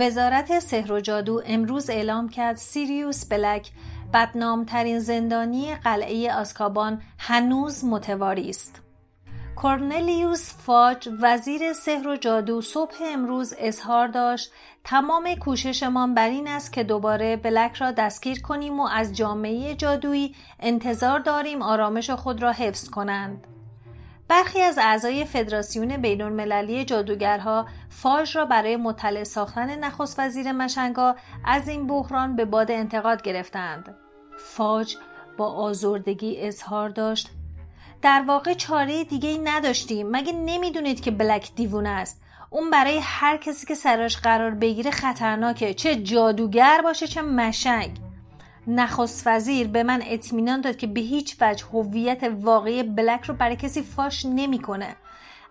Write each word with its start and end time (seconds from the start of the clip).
وزارت 0.00 0.58
سحر 0.58 0.92
و 0.92 1.00
جادو 1.00 1.42
امروز 1.46 1.90
اعلام 1.90 2.28
کرد 2.28 2.56
سیریوس 2.56 3.24
بلک 3.24 3.70
بدنامترین 4.14 4.98
زندانی 4.98 5.74
قلعه 5.74 6.34
آسکابان 6.34 7.02
هنوز 7.18 7.84
متواری 7.84 8.50
است. 8.50 8.82
کورنلیوس 9.56 10.54
فاج 10.54 11.08
وزیر 11.20 11.72
سحر 11.72 12.08
و 12.08 12.16
جادو 12.16 12.60
صبح 12.60 12.94
امروز 13.02 13.54
اظهار 13.58 14.08
داشت 14.08 14.52
تمام 14.84 15.34
کوششمان 15.34 16.14
بر 16.14 16.28
این 16.28 16.48
است 16.48 16.72
که 16.72 16.84
دوباره 16.84 17.36
بلک 17.36 17.74
را 17.74 17.90
دستگیر 17.90 18.42
کنیم 18.42 18.80
و 18.80 18.86
از 18.86 19.16
جامعه 19.16 19.74
جادویی 19.74 20.34
انتظار 20.60 21.18
داریم 21.18 21.62
آرامش 21.62 22.10
خود 22.10 22.42
را 22.42 22.52
حفظ 22.52 22.90
کنند. 22.90 23.46
برخی 24.32 24.60
از 24.60 24.78
اعضای 24.78 25.24
فدراسیون 25.24 25.96
بین 25.96 26.22
المللی 26.22 26.84
جادوگرها 26.84 27.66
فاج 27.88 28.36
را 28.36 28.44
برای 28.44 28.76
مطلع 28.76 29.24
ساختن 29.24 29.78
نخست 29.78 30.20
وزیر 30.20 30.52
مشنگا 30.52 31.16
از 31.44 31.68
این 31.68 31.86
بحران 31.86 32.36
به 32.36 32.44
باد 32.44 32.70
انتقاد 32.70 33.22
گرفتند. 33.22 33.94
فاج 34.38 34.96
با 35.36 35.46
آزردگی 35.46 36.40
اظهار 36.40 36.88
داشت. 36.88 37.30
در 38.02 38.24
واقع 38.26 38.54
چاره 38.54 39.04
دیگه 39.04 39.28
ای 39.28 39.38
نداشتیم. 39.38 40.10
مگه 40.10 40.32
نمی‌دونید 40.32 41.00
که 41.00 41.10
بلک 41.10 41.54
دیوونه 41.54 41.88
است؟ 41.88 42.22
اون 42.50 42.70
برای 42.70 43.00
هر 43.02 43.36
کسی 43.36 43.66
که 43.66 43.74
سراش 43.74 44.16
قرار 44.16 44.50
بگیره 44.50 44.90
خطرناکه. 44.90 45.74
چه 45.74 45.96
جادوگر 45.96 46.80
باشه 46.84 47.06
چه 47.06 47.22
مشنگ. 47.22 47.98
نخست 48.66 49.26
وزیر 49.26 49.68
به 49.68 49.82
من 49.82 50.02
اطمینان 50.06 50.60
داد 50.60 50.76
که 50.76 50.86
به 50.86 51.00
هیچ 51.00 51.36
وجه 51.40 51.64
هویت 51.72 52.24
واقعی 52.40 52.82
بلک 52.82 53.24
رو 53.24 53.34
برای 53.34 53.56
کسی 53.56 53.82
فاش 53.82 54.26
نمی‌کنه. 54.26 54.96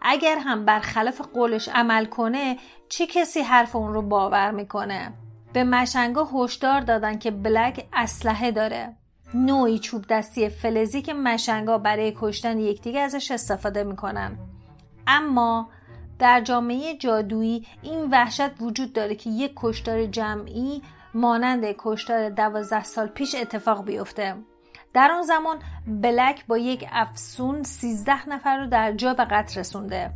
اگر 0.02 0.38
هم 0.38 0.66
برخلاف 0.66 1.22
قولش 1.22 1.70
عمل 1.70 2.06
کنه 2.06 2.58
چه 2.90 3.08
کسی 3.08 3.42
حرف 3.42 3.76
اون 3.76 3.94
رو 3.94 4.02
باور 4.02 4.52
می‌کنه؟ 4.52 5.14
به 5.54 5.64
مشنگا 5.64 6.30
هشدار 6.34 6.82
دادن 6.82 7.18
که 7.18 7.32
بلک 7.32 7.88
اسلحه 7.94 8.52
داره. 8.52 8.96
نوعی 9.34 9.80
چوب 9.80 10.06
دستی 10.10 10.50
فلزی 10.50 11.02
که 11.02 11.14
مشنگا 11.14 11.78
برای 11.78 12.14
کشتن 12.20 12.60
یکدیگه 12.60 13.00
ازش 13.00 13.32
استفاده 13.32 13.84
می‌کنن. 13.84 14.38
اما 15.08 15.70
در 16.20 16.42
جامعه 16.42 16.98
جادویی 16.98 17.68
این 17.82 18.10
وحشت 18.12 18.62
وجود 18.62 18.94
داره 18.94 19.16
که 19.16 19.30
یک 19.30 19.52
کشتار 19.56 20.06
جمعی 20.06 20.82
مانند 21.14 21.66
کشتار 21.78 22.30
دوازده 22.30 22.84
سال 22.84 23.08
پیش 23.08 23.36
اتفاق 23.36 23.86
بیفته. 23.86 24.36
در 24.94 25.12
آن 25.12 25.24
زمان 25.24 25.60
بلک 25.88 26.46
با 26.48 26.58
یک 26.58 26.86
افسون 26.92 27.64
سیزده 27.64 28.30
نفر 28.30 28.58
رو 28.58 28.68
در 28.68 28.92
جا 28.92 29.14
به 29.14 29.26
قتل 29.26 29.60
رسونده. 29.60 30.12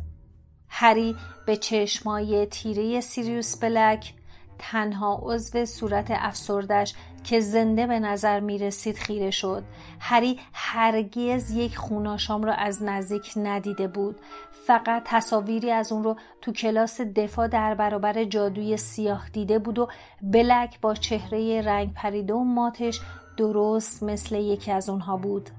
هری 0.68 1.16
به 1.46 1.56
چشمای 1.56 2.46
تیره 2.46 3.00
سیریوس 3.00 3.58
بلک 3.58 4.14
تنها 4.58 5.20
عضو 5.22 5.64
صورت 5.64 6.06
افسردش 6.10 6.94
که 7.26 7.40
زنده 7.40 7.86
به 7.86 8.00
نظر 8.00 8.40
می 8.40 8.58
رسید 8.58 8.96
خیره 8.96 9.30
شد. 9.30 9.64
هری 10.00 10.40
هرگز 10.52 11.50
یک 11.50 11.76
خوناشام 11.76 12.42
را 12.42 12.52
از 12.52 12.82
نزدیک 12.82 13.32
ندیده 13.36 13.88
بود. 13.88 14.20
فقط 14.66 15.02
تصاویری 15.04 15.70
از 15.70 15.92
اون 15.92 16.04
رو 16.04 16.16
تو 16.40 16.52
کلاس 16.52 17.00
دفاع 17.00 17.48
در 17.48 17.74
برابر 17.74 18.24
جادوی 18.24 18.76
سیاه 18.76 19.28
دیده 19.32 19.58
بود 19.58 19.78
و 19.78 19.88
بلک 20.22 20.80
با 20.80 20.94
چهره 20.94 21.62
رنگ 21.62 21.94
پریده 21.94 22.34
و 22.34 22.44
ماتش 22.44 23.00
درست 23.36 24.02
مثل 24.02 24.34
یکی 24.34 24.72
از 24.72 24.88
اونها 24.88 25.16
بود. 25.16 25.50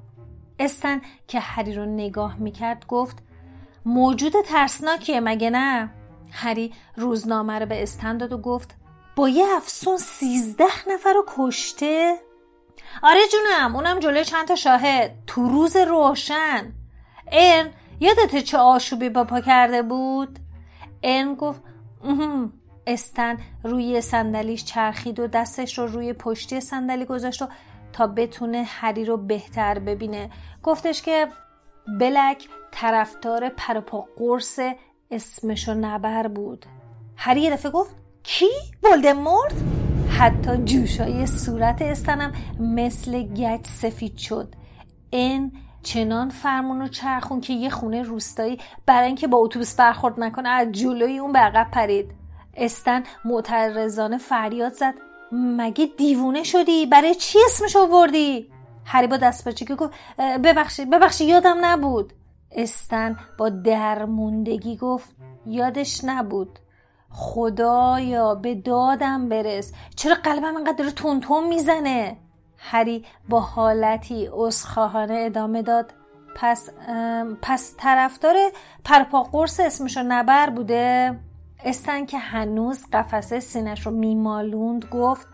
استن 0.59 1.01
که 1.27 1.39
هری 1.39 1.73
رو 1.73 1.85
نگاه 1.85 2.35
می‌کرد 2.35 2.85
گفت 2.87 3.17
موجود 3.85 4.33
ترسناکیه 4.45 5.19
مگه 5.19 5.49
نه؟ 5.49 5.89
هری 6.31 6.73
روزنامه 6.95 7.59
رو 7.59 7.65
به 7.65 7.83
استن 7.83 8.17
داد 8.17 8.33
و 8.33 8.37
گفت 8.37 8.75
با 9.17 9.29
یه 9.29 9.45
افسون 9.55 9.97
سیزده 9.97 10.89
نفر 10.93 11.13
رو 11.13 11.25
کشته؟ 11.27 12.15
آره 13.03 13.19
جونم 13.31 13.75
اونم 13.75 13.99
جلوی 13.99 14.25
چند 14.25 14.47
تا 14.47 14.55
شاهد 14.55 15.11
تو 15.27 15.49
روز 15.49 15.75
روشن. 15.75 16.73
ارن 17.31 17.69
یادت 17.99 18.37
چه 18.37 18.57
آشوبی 18.57 19.09
با 19.09 19.23
پا 19.23 19.41
کرده 19.41 19.81
بود؟ 19.81 20.39
ارن 21.03 21.35
گفت 21.35 21.61
استن 22.87 23.37
روی 23.63 24.01
صندلیش 24.01 24.65
چرخید 24.65 25.19
و 25.19 25.27
دستش 25.27 25.77
رو 25.77 25.87
روی 25.87 26.13
پشتی 26.13 26.61
صندلی 26.61 27.05
گذاشت 27.05 27.41
و 27.41 27.47
تا 27.93 28.07
بتونه 28.07 28.63
هری 28.63 29.05
رو 29.05 29.17
بهتر 29.17 29.79
ببینه. 29.79 30.29
گفتش 30.63 31.01
که 31.01 31.27
بلک 31.99 32.47
طرفدار 32.71 33.49
پرپا 33.49 34.05
قرص 34.17 34.59
اسمشو 35.11 35.73
نبر 35.73 36.27
بود. 36.27 36.65
هری 37.15 37.41
یه 37.41 37.51
دفعه 37.51 37.71
گفت 37.71 37.95
کی؟ 38.27 38.49
ولدمورت؟ 38.83 39.53
حتی 40.09 40.57
جوشای 40.57 41.27
صورت 41.27 41.81
استنم 41.81 42.33
مثل 42.59 43.23
گچ 43.23 43.67
سفید 43.67 44.17
شد. 44.17 44.55
این 45.09 45.51
چنان 45.83 46.29
فرمون 46.29 46.81
و 46.81 46.87
چرخون 46.87 47.41
که 47.41 47.53
یه 47.53 47.69
خونه 47.69 48.03
روستایی 48.03 48.57
برای 48.85 49.07
اینکه 49.07 49.27
با 49.27 49.37
اتوبوس 49.37 49.75
برخورد 49.75 50.19
نکنه 50.19 50.49
از 50.49 50.71
جلوی 50.71 51.17
اون 51.17 51.31
به 51.31 51.65
پرید. 51.71 52.11
استن 52.53 53.03
معترضانه 53.25 54.17
فریاد 54.17 54.73
زد. 54.73 54.93
مگه 55.31 55.89
دیوونه 55.97 56.43
شدی؟ 56.43 56.85
برای 56.85 57.15
چی 57.15 57.39
اسمش 57.45 57.75
آوردی؟ 57.75 58.51
هری 58.85 59.07
با 59.07 59.17
دست 59.17 59.65
که 59.65 59.75
گفت 59.75 59.93
ببخشید 60.17 60.89
ببخشید 60.89 61.29
یادم 61.29 61.57
نبود. 61.61 62.13
استن 62.51 63.17
با 63.37 63.49
درموندگی 63.49 64.77
گفت 64.77 65.09
یادش 65.45 66.03
نبود. 66.03 66.59
خدایا 67.09 68.35
به 68.35 68.55
دادم 68.55 69.29
برس. 69.29 69.73
چرا 69.95 70.15
قلبم 70.23 70.57
انقدر 70.57 70.89
تون 70.89 71.19
تون 71.19 71.47
می‌زنه؟ 71.47 72.17
هری 72.57 73.05
با 73.29 73.39
حالتی 73.39 74.27
اسخواهانه 74.27 75.13
ادامه 75.25 75.61
داد. 75.61 75.93
پس 76.35 76.69
پس 77.41 77.73
طرفدار 77.77 78.35
پرپا 78.85 79.23
قرص 79.23 79.59
اسمشو 79.59 80.03
نبر 80.03 80.49
بوده؟ 80.49 81.19
استن 81.63 82.05
که 82.05 82.17
هنوز 82.17 82.85
قفسه 82.93 83.39
سینش 83.39 83.85
رو 83.85 83.91
میمالوند 83.91 84.85
گفت 84.85 85.27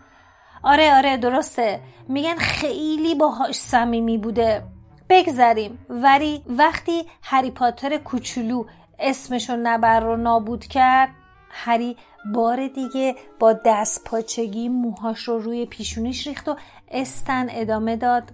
آره 0.62 0.94
آره 0.94 1.16
درسته. 1.16 1.80
میگن 2.08 2.36
خیلی 2.36 3.14
باهاش 3.14 3.54
صمیمی 3.54 4.18
بوده. 4.18 4.62
بگذریم. 5.08 5.78
ولی 5.88 6.42
وقتی 6.46 7.04
هری 7.22 7.50
پاتر 7.50 7.96
کوچولو 7.96 8.64
اسمشو 8.98 9.56
نبر 9.56 10.00
رو 10.00 10.16
نابود 10.16 10.64
کرد 10.64 11.10
هری 11.54 11.96
بار 12.34 12.66
دیگه 12.66 13.14
با 13.38 13.52
دست 13.52 14.04
پاچگی 14.04 14.68
موهاش 14.68 15.22
رو 15.22 15.38
روی 15.38 15.66
پیشونیش 15.66 16.26
ریخت 16.26 16.48
و 16.48 16.56
استن 16.90 17.46
ادامه 17.50 17.96
داد. 17.96 18.32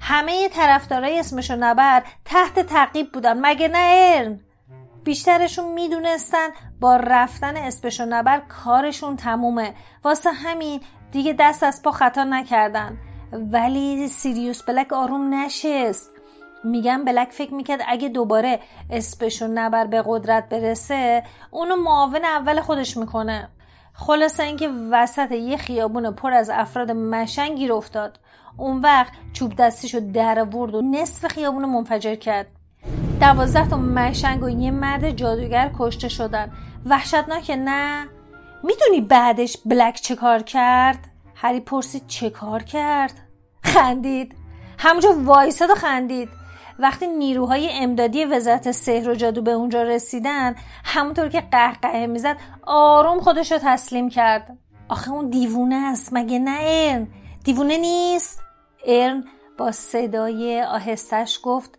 همه 0.00 0.48
طرفدارای 0.48 1.18
اسمشو 1.18 1.56
نبر 1.56 2.02
تحت 2.24 2.60
تعقیب 2.60 3.12
بودن 3.12 3.46
مگه 3.46 3.68
نه 3.68 4.14
ارن؟ 4.16 4.40
بیشترشون 5.04 5.72
می‌دونستن 5.72 6.48
با 6.80 6.96
رفتن 6.96 7.56
اسمشو 7.56 8.04
نبر 8.04 8.38
کارشون 8.38 9.16
تمومه. 9.16 9.74
واسه 10.04 10.30
همین 10.30 10.80
دیگه 11.12 11.36
دست 11.38 11.62
از 11.62 11.82
پا 11.82 11.90
خطا 11.90 12.24
نکردن. 12.24 12.98
ولی 13.32 14.08
سیریوس 14.08 14.62
بلک 14.62 14.92
آروم 14.92 15.34
نشست. 15.34 16.10
میگم 16.64 17.04
بلک 17.04 17.28
فکر 17.30 17.54
می‌کرد 17.54 17.80
اگه 17.88 18.08
دوباره 18.08 18.60
اسپشو 18.90 19.46
نبر 19.46 19.86
به 19.86 20.02
قدرت 20.06 20.48
برسه 20.48 21.22
اونو 21.50 21.76
معاون 21.76 22.24
اول 22.24 22.60
خودش 22.60 22.96
می‌کنه. 22.96 23.48
خلاصه 23.92 24.42
اینکه 24.42 24.70
وسط 24.90 25.32
یه 25.32 25.56
خیابون 25.56 26.10
پر 26.10 26.32
از 26.32 26.50
افراد 26.50 26.90
مشنگ 26.90 27.56
گیر 27.56 27.72
افتاد. 27.72 28.18
اون 28.56 28.80
وقت 28.80 29.12
چوب 29.32 29.56
دستیشو 29.56 30.00
در 30.12 30.44
ورد 30.44 30.74
و 30.74 30.82
نصف 30.82 31.26
خیابون 31.26 31.64
منفجر 31.64 32.14
کرد. 32.14 32.46
دوازده 33.20 33.68
تا 33.68 33.76
مشنگ 33.76 34.42
و 34.42 34.48
یه 34.48 34.70
مرد 34.70 35.10
جادوگر 35.10 35.70
کشته 35.78 36.08
شدن. 36.08 36.52
وحشتناکه 36.86 37.56
نه؟ 37.56 38.06
می‌دونی 38.62 39.00
بعدش 39.00 39.56
بلک 39.66 39.94
چه 39.94 40.16
کار 40.16 40.42
کرد؟ 40.42 40.98
هری 41.34 41.60
پرسید 41.60 42.06
چه 42.06 42.30
کار 42.30 42.62
کرد؟ 42.62 43.12
خندید. 43.62 44.34
همونجا 44.78 45.14
وایساد 45.24 45.70
و 45.70 45.74
خندید. 45.74 46.28
وقتی 46.78 47.06
نیروهای 47.06 47.70
امدادی 47.72 48.24
وزارت 48.24 48.72
سحر 48.72 49.08
و 49.08 49.14
جادو 49.14 49.42
به 49.42 49.50
اونجا 49.50 49.82
رسیدن 49.82 50.54
همونطور 50.84 51.28
که 51.28 51.40
قهقه 51.40 52.06
می‌زد 52.06 52.36
آروم 52.66 53.20
خودش 53.20 53.52
رو 53.52 53.58
تسلیم 53.62 54.08
کرد. 54.08 54.58
آخه 54.88 55.10
اون 55.10 55.30
دیوونه 55.30 55.76
است 55.76 56.12
مگه 56.12 56.38
نه 56.38 56.58
ارن؟ 56.60 57.08
دیوونه 57.44 57.76
نیست؟ 57.76 58.42
ارن 58.86 59.24
با 59.58 59.72
صدای 59.72 60.62
آهستش 60.62 61.40
گفت 61.42 61.78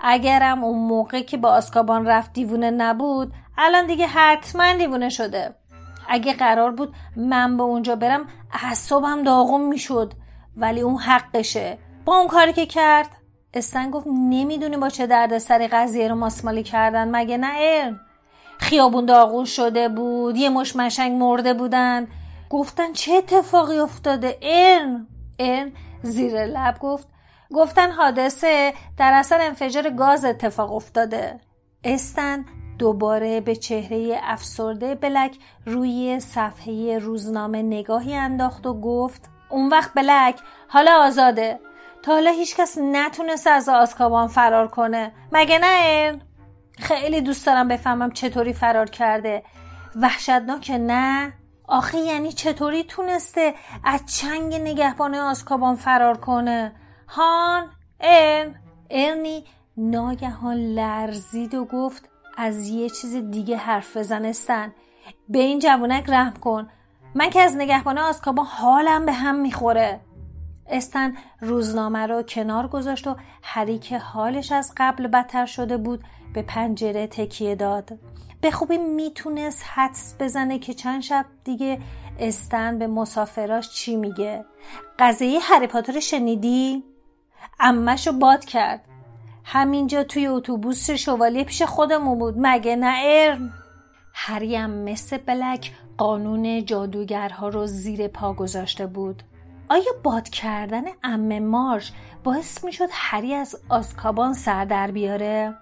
اگرم 0.00 0.64
اون 0.64 0.78
موقع 0.78 1.22
که 1.22 1.36
با 1.36 1.48
آسکابان 1.48 2.06
رفت 2.06 2.32
دیوونه 2.32 2.70
نبود 2.70 3.32
الان 3.58 3.86
دیگه 3.86 4.06
حتما 4.06 4.74
دیوونه 4.74 5.08
شده. 5.08 5.54
اگه 6.08 6.32
قرار 6.32 6.70
بود 6.70 6.94
من 7.16 7.56
به 7.56 7.62
اونجا 7.62 7.96
برم 7.96 8.26
اعصابم 8.52 9.22
داغم 9.22 9.60
می‌شد. 9.60 10.12
ولی 10.56 10.80
اون 10.80 10.96
حقشه. 10.96 11.78
با 12.04 12.16
اون 12.16 12.28
کاری 12.28 12.52
که 12.52 12.66
کرد 12.66 13.08
استن 13.54 13.90
گفت 13.90 14.06
نمی‌دونی 14.06 14.76
با 14.76 14.88
چه 14.88 15.06
درد 15.06 15.38
سری 15.38 15.68
قضیه 15.68 16.08
رو 16.08 16.14
ماسمالی 16.14 16.62
کردن. 16.62 17.16
مگه 17.16 17.36
نه 17.36 17.52
ارن 17.56 18.00
خیابون 18.58 19.04
داغون 19.06 19.44
شده 19.44 19.88
بود 19.88 20.36
یه 20.36 20.48
مش 20.48 20.76
مشنگ 20.76 21.12
مرده 21.12 21.54
بودن. 21.54 22.08
گفتن 22.50 22.92
چه 22.92 23.12
اتفاقی 23.12 23.78
افتاده؟ 23.78 24.38
ارن 24.42 25.06
ارن 25.38 25.72
زیر 26.02 26.46
لب 26.46 26.78
گفت. 26.78 27.08
گفتن 27.54 27.90
حادثه 27.90 28.74
در 28.98 29.12
اثر 29.12 29.40
انفجار 29.40 29.90
گاز 29.90 30.24
اتفاق 30.24 30.72
افتاده. 30.72 31.40
استن 31.84 32.44
دوباره 32.78 33.40
به 33.40 33.56
چهره 33.56 34.20
افسرده 34.22 34.94
بلک 34.94 35.36
روی 35.66 36.20
صفحه 36.20 36.98
روزنامه 36.98 37.62
نگاهی 37.62 38.14
انداخت 38.14 38.66
و 38.66 38.80
گفت 38.80 39.30
اون 39.50 39.68
وقت 39.68 39.94
بلک 39.94 40.40
حالا 40.68 40.92
آزاده. 41.00 41.60
تا 42.04 42.12
حالا 42.12 42.30
هیچکس 42.30 42.78
نتونست 42.78 43.46
از 43.46 43.68
آزکابان 43.68 44.28
فرار 44.28 44.68
کنه. 44.68 45.12
مگه 45.32 45.58
نه؟ 45.58 46.20
خیلی 46.78 47.20
دوست 47.20 47.46
دارم 47.46 47.68
بفهمم 47.68 48.10
چطوری 48.10 48.52
فرار 48.52 48.90
کرده. 48.90 49.42
وحشتناک 49.96 50.70
نه. 50.70 51.32
آخه 51.68 51.98
یعنی 51.98 52.32
چطوری 52.32 52.84
تونسته 52.84 53.54
از 53.84 54.00
چنگ 54.06 54.54
نگهبان 54.54 55.14
آزکابان 55.14 55.76
فرار 55.76 56.16
کنه؟ 56.16 56.72
هان 57.08 57.70
ارن. 58.00 58.54
ارنی 58.90 59.44
ناگهان 59.76 60.56
لرزید 60.56 61.54
و 61.54 61.64
گفت 61.64 62.08
از 62.36 62.68
یه 62.68 62.90
چیز 62.90 63.30
دیگه 63.30 63.56
حرف 63.56 63.96
بزنستن. 63.96 64.72
به 65.28 65.38
این 65.38 65.58
جوونک 65.58 66.04
رحم 66.08 66.34
کن. 66.34 66.68
من 67.14 67.30
که 67.30 67.40
از 67.40 67.56
نگهبان 67.56 67.98
آزکابان 67.98 68.46
حالم 68.46 69.06
به 69.06 69.12
هم 69.12 69.34
می‌خوره. 69.34 70.00
استن 70.68 71.16
روزنامه 71.40 72.06
رو 72.06 72.22
کنار 72.22 72.68
گذاشت 72.68 73.06
و 73.06 73.16
هری 73.42 73.78
که 73.78 73.98
حالش 73.98 74.52
از 74.52 74.72
قبل 74.76 75.06
بدتر 75.06 75.46
شده 75.46 75.76
بود 75.76 76.04
به 76.34 76.42
پنجره 76.42 77.06
تکیه 77.06 77.54
داد. 77.54 77.98
به 78.40 78.50
خوبی 78.50 78.78
می‌تونست 78.78 79.64
حدس 79.74 80.14
بزنه 80.20 80.58
که 80.58 80.74
چند 80.74 81.02
شب 81.02 81.26
دیگه 81.44 81.78
استن 82.18 82.78
به 82.78 82.86
مسافراش 82.86 83.70
چی 83.70 83.96
میگه. 83.96 84.44
قضیه 84.98 85.40
هری 85.42 85.66
پاتر 85.66 86.00
شنیدی؟ 86.00 86.84
امشو 87.60 88.12
باد 88.12 88.44
کرد. 88.44 88.80
همینجا 89.44 90.04
توی 90.04 90.26
اتوبوس 90.26 90.90
شوالیه 90.90 91.44
پیش 91.44 91.62
خودمون 91.62 92.18
بود 92.18 92.34
مگه 92.38 92.76
نه 92.76 92.96
ارم؟ 93.04 93.52
هریم 94.14 94.70
مثل 94.70 95.16
بلک 95.16 95.72
قانون 95.98 96.64
جادوگرها 96.64 97.48
رو 97.48 97.66
زیر 97.66 98.08
پا 98.08 98.32
گذاشته 98.32 98.86
بود. 98.86 99.22
آیا 99.68 99.92
باد 100.02 100.28
کردن 100.28 100.82
ام 101.02 101.38
مارش 101.38 101.92
باعث 102.24 102.64
می‌شد 102.64 102.88
هری 102.92 103.34
از 103.34 103.56
آسکابان 103.68 104.32
سر 104.32 104.64
در 104.64 104.90
بیاره؟ 104.90 105.54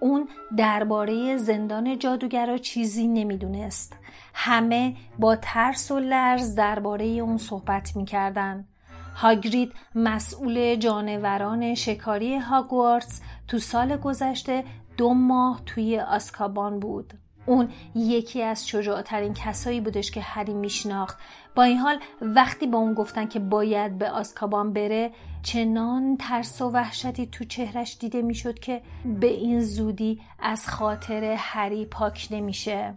اون 0.00 0.28
درباره 0.56 1.36
زندان 1.36 1.98
جادوگرا 1.98 2.58
چیزی 2.58 3.08
نمی‌دونست. 3.08 3.96
همه 4.34 4.96
با 5.18 5.36
ترس 5.36 5.90
و 5.90 5.98
لرز 5.98 6.54
درباره 6.54 7.04
اون 7.04 7.38
صحبت 7.38 7.96
می‌کردن. 7.96 8.64
هاگرید 9.16 9.72
مسئول 9.94 10.74
جانوران 10.74 11.74
شکاری 11.74 12.36
هاگوارتس 12.36 13.20
تو 13.48 13.58
سال 13.58 13.96
گذشته 13.96 14.64
دو 14.96 15.14
ماه 15.14 15.60
توی 15.66 16.00
آسکابان 16.00 16.80
بود. 16.80 17.14
اون 17.46 17.68
یکی 17.94 18.42
از 18.42 18.68
شجاعترین 18.68 19.34
کسایی 19.34 19.80
بودش 19.80 20.10
که 20.10 20.20
هری 20.20 20.54
میشناخت 20.54 21.18
با 21.54 21.62
این 21.62 21.78
حال 21.78 21.98
وقتی 22.20 22.66
با 22.66 22.78
اون 22.78 22.94
گفتن 22.94 23.26
که 23.26 23.38
باید 23.38 23.98
به 23.98 24.10
آسکابان 24.10 24.72
بره 24.72 25.10
چنان 25.42 26.16
ترس 26.16 26.60
و 26.60 26.70
وحشتی 26.70 27.26
تو 27.26 27.44
چهرش 27.44 27.96
دیده 28.00 28.22
می‌شد 28.22 28.58
که 28.58 28.82
به 29.20 29.26
این 29.26 29.60
زودی 29.60 30.20
از 30.38 30.68
خاطر 30.68 31.34
هری 31.38 31.86
پاک 31.86 32.28
نمیشه 32.30 32.94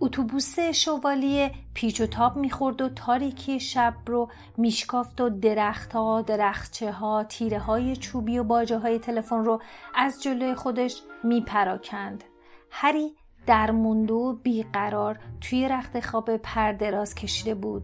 اتوبوس 0.00 0.58
شوالیه 0.58 1.50
پیچ 1.74 2.00
و 2.00 2.06
تاب 2.06 2.36
می‌خورد 2.36 2.80
و 2.80 2.88
تاریکی 2.88 3.60
شب 3.60 3.94
رو 4.06 4.28
میشکافت 4.56 5.20
و 5.20 5.28
درختها، 5.30 6.22
درختچه 6.22 6.92
ها، 6.92 7.24
تیره 7.24 7.58
های 7.58 7.96
چوبی 7.96 8.38
و 8.38 8.44
باجه 8.44 8.78
های 8.78 8.98
تلفن 8.98 9.44
رو 9.44 9.60
از 9.94 10.22
جلوی 10.22 10.54
خودش 10.54 11.02
میپراکند. 11.24 12.24
هری 12.70 13.14
درمونده 13.46 14.14
و 14.14 14.32
بیقرار 14.32 15.18
توی 15.40 15.68
رخت 15.68 16.00
خواب 16.00 16.36
پر 16.36 16.72
دراز 16.72 17.14
کشیده 17.14 17.54
بود. 17.54 17.82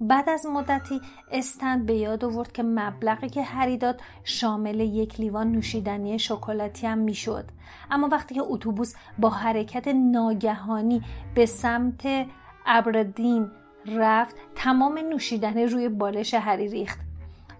بعد 0.00 0.28
از 0.28 0.46
مدتی 0.46 1.00
استند 1.32 1.86
به 1.86 1.94
یاد 1.94 2.24
آورد 2.24 2.52
که 2.52 2.62
مبلغی 2.62 3.28
که 3.28 3.42
هری 3.42 3.76
داد 3.76 4.00
شامل 4.24 4.80
یک 4.80 5.20
لیوان 5.20 5.52
نوشیدنی 5.52 6.18
شکلاتی 6.18 6.86
هم 6.86 6.98
می‌شد. 6.98 7.44
اما 7.90 8.08
وقتی 8.08 8.34
که 8.34 8.42
اتوبوس 8.44 8.94
با 9.18 9.30
حرکت 9.30 9.88
ناگهانی 9.88 11.02
به 11.34 11.46
سمت 11.46 12.26
ابردین 12.66 13.50
رفت 13.86 14.36
تمام 14.54 14.98
نوشیدنی 14.98 15.66
روی 15.66 15.88
بالش 15.88 16.34
هری 16.34 16.68
ریخت. 16.68 17.07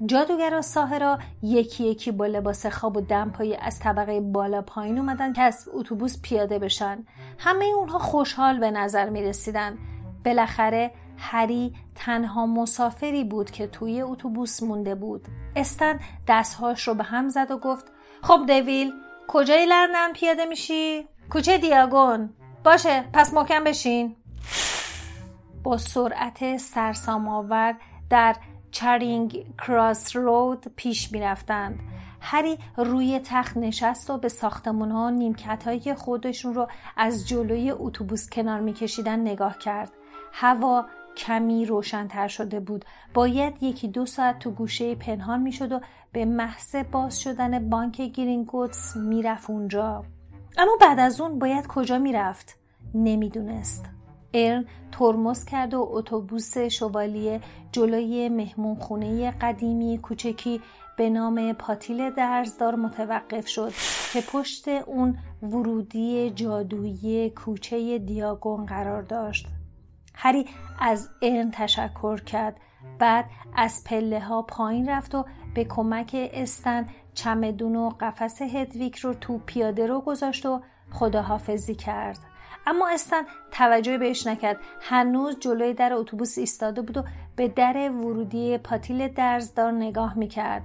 جادوگرا 0.06 0.62
ساهرا 0.62 1.18
یکی 1.42 1.84
یکی 1.84 2.12
با 2.12 2.26
لباس 2.26 2.66
خواب 2.66 2.96
و 2.96 3.00
دمپایی 3.00 3.56
از 3.56 3.78
طبقه 3.78 4.20
بالا 4.20 4.62
پایین 4.62 4.98
اومدن 4.98 5.32
که 5.32 5.42
از 5.42 5.68
اتوبوس 5.72 6.22
پیاده 6.22 6.58
بشن. 6.58 7.04
همه 7.38 7.64
اونها 7.64 7.98
خوشحال 7.98 8.58
به 8.58 8.70
نظر 8.70 9.10
می 9.10 9.22
رسیدن 9.22 9.78
بالاخره 10.24 10.90
هری 11.18 11.74
تنها 11.94 12.46
مسافری 12.46 13.24
بود 13.24 13.50
که 13.50 13.66
توی 13.66 14.02
اتوبوس 14.02 14.62
مونده 14.62 14.94
بود. 14.94 15.28
استن 15.56 16.00
دستهاش 16.28 16.88
رو 16.88 16.94
به 16.94 17.04
هم 17.04 17.28
زد 17.28 17.50
و 17.50 17.58
گفت 17.58 17.84
خب 18.22 18.44
دویل 18.46 18.92
کجای 19.28 19.66
لندن 19.66 20.12
پیاده 20.12 20.44
میشی؟ 20.44 21.08
کوچه 21.30 21.58
دیاگون. 21.58 22.30
باشه 22.64 23.04
پس 23.12 23.34
محکم 23.34 23.64
بشین. 23.64 24.16
با 25.62 25.76
سرعت 25.76 26.56
سرسام‌آور 26.56 27.74
در 28.10 28.36
چرینگ 28.70 29.46
کراس 29.58 30.16
رود 30.16 30.66
پیش 30.76 31.12
می 31.12 31.20
رفتند. 31.20 31.78
هری 32.20 32.58
روی 32.76 33.20
تخت 33.24 33.56
نشست 33.56 34.10
و 34.10 34.18
به 34.18 34.28
ساختمون 34.28 34.90
ها 34.90 35.10
نیمکت 35.10 35.64
هایی 35.64 35.80
که 35.80 35.94
خودشون 35.94 36.54
رو 36.54 36.68
از 36.96 37.28
جلوی 37.28 37.70
اتوبوس 37.70 38.30
کنار 38.30 38.60
میکشیدن 38.60 39.20
نگاه 39.20 39.58
کرد. 39.58 39.92
هوا 40.32 40.86
کمی 41.16 41.66
روشنتر 41.66 42.28
شده 42.28 42.60
بود. 42.60 42.84
باید 43.14 43.62
یکی 43.62 43.88
دو 43.88 44.06
ساعت 44.06 44.38
تو 44.38 44.50
گوشه 44.50 44.94
پنهان 44.94 45.42
می‌شد 45.42 45.72
و 45.72 45.80
به 46.12 46.24
محض 46.24 46.76
باز 46.92 47.20
شدن 47.20 47.70
بانک 47.70 48.00
گرینگوتس 48.00 48.96
می‌رفت 48.96 49.50
اونجا. 49.50 50.04
اما 50.58 50.72
بعد 50.80 51.00
از 51.00 51.20
اون 51.20 51.38
باید 51.38 51.66
کجا 51.66 51.98
می‌رفت؟ 51.98 52.58
نمی‌دونست. 52.94 53.97
ارن 54.34 54.66
ترمز 54.92 55.44
کرد 55.44 55.74
و 55.74 55.88
اتوبوس 55.92 56.58
شوالیه 56.58 57.40
جلوی 57.72 58.28
مهمون 58.28 58.74
خونه 58.74 59.30
قدیمی 59.30 59.98
کوچکی 59.98 60.60
به 60.96 61.10
نام 61.10 61.52
پاتیل 61.52 62.10
درزدار 62.10 62.74
متوقف 62.74 63.48
شد 63.48 63.72
که 64.12 64.20
پشت 64.20 64.68
اون 64.68 65.18
ورودی 65.42 66.30
جادویی 66.30 67.30
کوچه 67.30 67.98
دیاگون 67.98 68.66
قرار 68.66 69.02
داشت. 69.02 69.46
هری 70.14 70.46
از 70.80 71.08
ارن 71.22 71.50
تشکر 71.50 72.20
کرد 72.20 72.56
بعد 72.98 73.24
از 73.56 73.84
پله 73.86 74.20
ها 74.20 74.42
پایین 74.42 74.88
رفت 74.88 75.14
و 75.14 75.24
به 75.54 75.64
کمک 75.64 76.30
استن 76.32 76.86
چمدون 77.14 77.76
و 77.76 77.90
قفس 78.00 78.42
هدویک 78.42 78.96
رو 78.96 79.14
تو 79.14 79.38
پیاده 79.46 79.86
رو 79.86 80.00
گذاشت 80.00 80.46
و 80.46 80.62
خداحافظی 80.92 81.74
کرد. 81.74 82.18
اما 82.68 82.88
استن 82.88 83.22
توجه 83.50 83.98
بهش 83.98 84.26
نکرد. 84.26 84.60
هنوز 84.80 85.38
جلوی 85.40 85.74
در 85.74 85.92
اتوبوس 85.92 86.38
ایستاده 86.38 86.82
بود 86.82 86.96
و 86.96 87.04
به 87.36 87.48
در 87.48 87.90
ورودی 87.90 88.58
پاتیل 88.58 89.08
درزدار 89.08 89.72
نگاه 89.72 90.18
می‌کرد. 90.18 90.62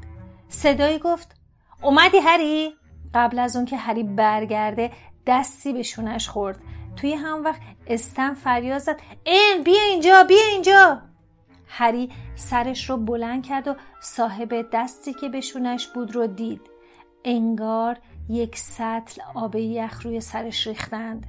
صدایی 0.50 1.00
گفت 1.00 1.36
اومدی 1.84 2.18
هری؟ 2.18 2.74
قبل 3.14 3.40
از 3.40 3.56
اون 3.56 3.66
که 3.66 3.78
هری 3.78 4.04
برگرده 4.04 4.92
دستی 5.28 5.74
به 5.74 5.84
شونش 5.84 6.30
خورد. 6.30 6.60
توی 6.96 7.14
هم 7.14 7.44
وقت 7.44 7.62
استن 7.88 8.34
فریاد 8.34 8.80
زد 8.80 9.00
این 9.24 9.64
بیا 9.64 9.84
اینجا 9.84 10.24
بیا 10.24 10.46
اینجا. 10.52 11.02
هری 11.68 12.12
سرش 12.36 12.90
رو 12.90 12.98
بلند 12.98 13.46
کرد 13.46 13.68
و 13.68 13.76
صاحب 14.02 14.66
دستی 14.74 15.14
که 15.14 15.30
به 15.30 15.42
شونش 15.42 15.88
بود 15.88 16.16
رو 16.16 16.28
دید. 16.28 16.62
انگار 17.26 17.98
یک 18.30 18.58
سطل 18.58 19.22
آب 19.36 19.56
یخ 19.56 20.02
روی 20.02 20.22
سرش 20.22 20.68
ریختند. 20.68 21.26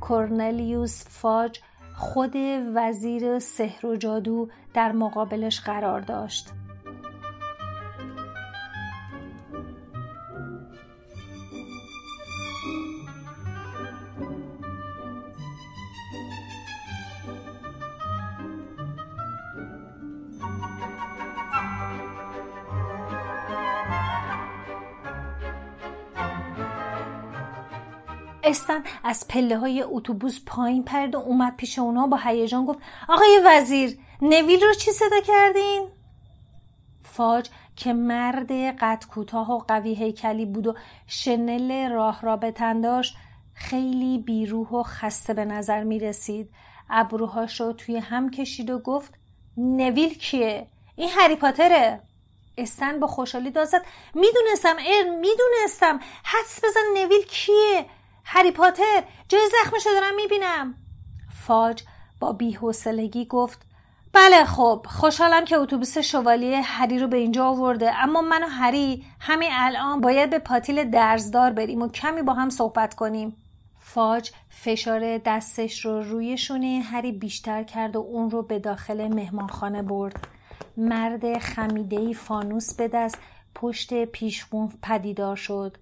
کورنلیوس 0.00 1.04
فاج 1.08 1.60
خود 1.96 2.36
وزیر 2.74 3.38
سحر 3.38 3.86
و 3.86 3.96
جادو 3.96 4.48
در 4.74 4.92
مقابلش 4.92 5.60
قرار 5.60 6.00
داشت. 6.00 6.48
استن 28.46 28.84
از 29.04 29.28
پله 29.28 29.58
های 29.58 29.82
اتوبوس 29.82 30.40
پایین 30.46 30.84
پرد 30.84 31.14
و 31.14 31.18
اومد 31.18 31.56
پیش 31.56 31.78
اونا 31.78 32.06
با 32.06 32.16
هیجان 32.16 32.64
گفت 32.64 32.78
آقای 33.08 33.40
وزیر 33.44 33.98
نویل 34.22 34.64
رو 34.64 34.74
چی 34.74 34.90
صدا 34.90 35.20
کردین؟ 35.20 35.88
فاج 37.04 37.48
که 37.76 37.92
مرد 37.92 38.52
قد 38.52 39.04
کوتاه 39.10 39.52
و 39.52 39.58
قوی 39.58 39.94
هیکلی 39.94 40.46
بود 40.46 40.66
و 40.66 40.74
شنل 41.06 41.90
راه 41.90 42.20
را 42.22 42.36
به 42.36 42.50
تن 42.50 42.80
داشت 42.80 43.16
خیلی 43.54 44.18
بیروح 44.18 44.68
و 44.68 44.82
خسته 44.82 45.34
به 45.34 45.44
نظر 45.44 45.84
می 45.84 45.98
رسید 45.98 46.50
ابروهاش 46.90 47.60
رو 47.60 47.72
توی 47.72 47.96
هم 47.96 48.30
کشید 48.30 48.70
و 48.70 48.78
گفت 48.78 49.14
نویل 49.56 50.14
کیه؟ 50.14 50.66
این 50.96 51.10
هری 51.16 51.36
پاتره 51.36 52.00
استن 52.58 53.00
با 53.00 53.06
خوشحالی 53.06 53.50
دازد 53.50 53.82
می‌دونستم 54.14 54.76
ارن 54.86 55.14
می‌دونستم 55.18 56.00
حدس 56.24 56.64
بزن 56.64 56.80
نویل 56.94 57.22
کیه 57.22 57.86
هری 58.28 58.50
پاتر 58.50 59.02
جای 59.28 59.48
زخمشو 59.52 59.90
دارم 59.90 60.14
می‌بینم. 60.16 60.74
فاج 61.46 61.82
با 62.20 62.32
بیحوصلگی 62.32 63.24
گفت 63.24 63.66
بله 64.12 64.44
خب 64.44 64.86
خوشحالم 64.88 65.44
که 65.44 65.56
اتوبوس 65.56 65.98
شوالیه 65.98 66.60
هری 66.60 66.98
رو 66.98 67.08
به 67.08 67.16
اینجا 67.16 67.46
آورده 67.46 67.92
اما 67.94 68.22
من 68.22 68.42
و 68.42 68.46
هری 68.46 69.04
همین 69.20 69.50
الان 69.52 70.00
باید 70.00 70.30
به 70.30 70.38
پاتیل 70.38 70.90
درزدار 70.90 71.50
بریم 71.50 71.82
و 71.82 71.88
کمی 71.88 72.22
با 72.22 72.32
هم 72.32 72.50
صحبت 72.50 72.94
کنیم. 72.94 73.36
فاج 73.78 74.30
فشار 74.48 75.18
دستش 75.18 75.84
رو 75.84 76.02
روی 76.02 76.38
شونه 76.38 76.82
هری 76.90 77.12
بیشتر 77.12 77.62
کرد 77.62 77.96
و 77.96 77.98
اون 77.98 78.30
رو 78.30 78.42
به 78.42 78.58
داخل 78.58 79.08
مهمانخانه 79.08 79.82
برد. 79.82 80.26
مرد 80.76 81.38
خمیدهی 81.38 82.14
فانوس 82.14 82.74
به 82.74 82.88
دست 82.88 83.18
پشت 83.54 84.04
پیشخون 84.04 84.72
پدیدار 84.82 85.36
شد. 85.36 85.76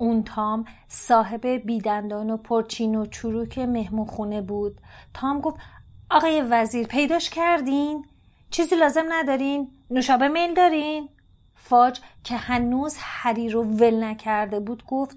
اون 0.00 0.22
تام 0.22 0.64
صاحب 0.88 1.46
بیدندان 1.46 2.30
و 2.30 2.36
پرچین 2.36 2.94
و 2.94 3.06
چروک 3.06 3.58
مهمون 3.58 4.06
خونه 4.06 4.40
بود 4.40 4.80
تام 5.14 5.40
گفت 5.40 5.56
آقای 6.10 6.42
وزیر 6.50 6.86
پیداش 6.86 7.30
کردین؟ 7.30 8.04
چیزی 8.50 8.76
لازم 8.76 9.04
ندارین؟ 9.08 9.70
نوشابه 9.90 10.28
میل 10.28 10.54
دارین؟ 10.54 11.08
فاج 11.54 12.00
که 12.24 12.36
هنوز 12.36 12.96
هری 13.00 13.48
رو 13.48 13.62
ول 13.64 14.04
نکرده 14.04 14.60
بود 14.60 14.84
گفت 14.86 15.16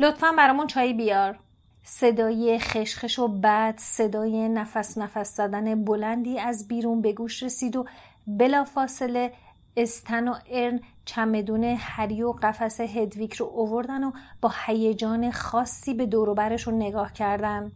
لطفا 0.00 0.32
برامون 0.32 0.66
چایی 0.66 0.94
بیار 0.94 1.38
صدای 1.82 2.58
خشخش 2.58 3.18
و 3.18 3.28
بعد 3.28 3.78
صدای 3.78 4.48
نفس 4.48 4.98
نفس 4.98 5.36
زدن 5.36 5.84
بلندی 5.84 6.38
از 6.38 6.68
بیرون 6.68 7.02
به 7.02 7.12
گوش 7.12 7.42
رسید 7.42 7.76
و 7.76 7.86
بلافاصله 8.26 9.32
استن 9.76 10.28
و 10.28 10.34
ارن 10.50 10.80
چمدون 11.04 11.64
هری 11.64 12.22
و 12.22 12.32
قفس 12.32 12.80
هدویک 12.80 13.34
رو 13.34 13.46
اووردن 13.46 14.04
و 14.04 14.12
با 14.40 14.52
هیجان 14.66 15.30
خاصی 15.30 15.94
به 15.94 16.06
دوروبرشون 16.06 16.74
نگاه 16.74 17.12
کردن. 17.12 17.72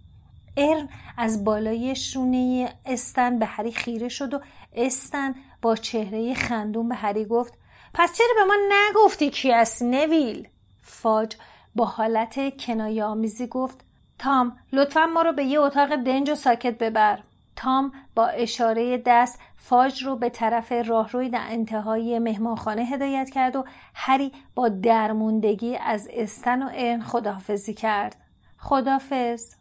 ارن 0.57 0.88
از 1.16 1.45
بالای 1.45 1.97
شونه 1.97 2.73
استن 2.87 3.38
به 3.38 3.47
هری 3.47 3.73
خیره 3.73 4.09
شد 4.09 4.35
و 4.35 4.40
استن 4.73 5.35
با 5.62 5.76
چهره 5.76 6.35
خندون 6.35 6.88
به 6.88 6.95
هری 6.95 7.25
گفت 7.25 7.54
پس 7.95 8.19
چرا 8.19 8.26
به 8.37 8.45
ما 8.45 8.54
نگفتی 8.71 9.30
کی 9.30 9.52
است 9.52 9.83
نویل؟ 9.83 10.49
فاج 10.83 11.37
با 11.75 11.85
حالت 11.85 12.57
کنایه 12.57 13.04
آمیزی 13.04 13.47
گفت 13.47 13.80
تام 14.19 14.57
لطفا 14.73 15.07
ما 15.07 15.23
رو 15.23 15.33
به 15.33 15.45
یه 15.45 15.61
اتاق 15.61 15.97
دنج 15.97 16.30
و 16.30 16.35
ساکت 16.35 16.78
ببر. 16.78 17.19
تام 17.57 17.92
با 18.14 18.26
اشاره 18.26 19.02
دست 19.07 19.38
فاج 19.57 20.04
رو 20.04 20.16
به 20.16 20.28
طرف 20.28 20.73
راهروی 20.73 21.28
در 21.28 21.47
انتهای 21.49 22.19
مهمانخانه 22.19 22.83
هدایت 22.83 23.30
کرد 23.30 23.57
و 23.57 23.64
هری 23.95 24.33
با 24.54 24.69
درموندگی 24.69 25.76
از 25.76 26.09
استن 26.12 26.62
و 26.62 26.71
ارن 26.75 27.02
خداحافظی 27.02 27.75
کرد. 27.75 28.16
خدافز 28.59 29.54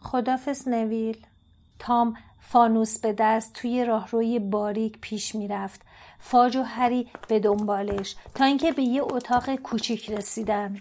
خدافز 0.00 0.68
نویل. 0.68 1.26
تام 1.78 2.14
فانوس 2.40 3.00
به 3.00 3.12
دست 3.12 3.52
توی 3.52 3.84
راهروی 3.84 4.38
باریک 4.38 4.98
پیش 5.00 5.34
می‌رفت. 5.34 5.82
فاج 6.18 6.56
و 6.56 6.62
هری 6.62 7.08
به 7.28 7.40
دنبالش 7.40 8.16
تا 8.34 8.44
اینکه 8.44 8.72
به 8.72 8.82
یه 8.82 9.02
اتاق 9.02 9.54
کوچیک 9.54 10.10
رسیدن. 10.10 10.80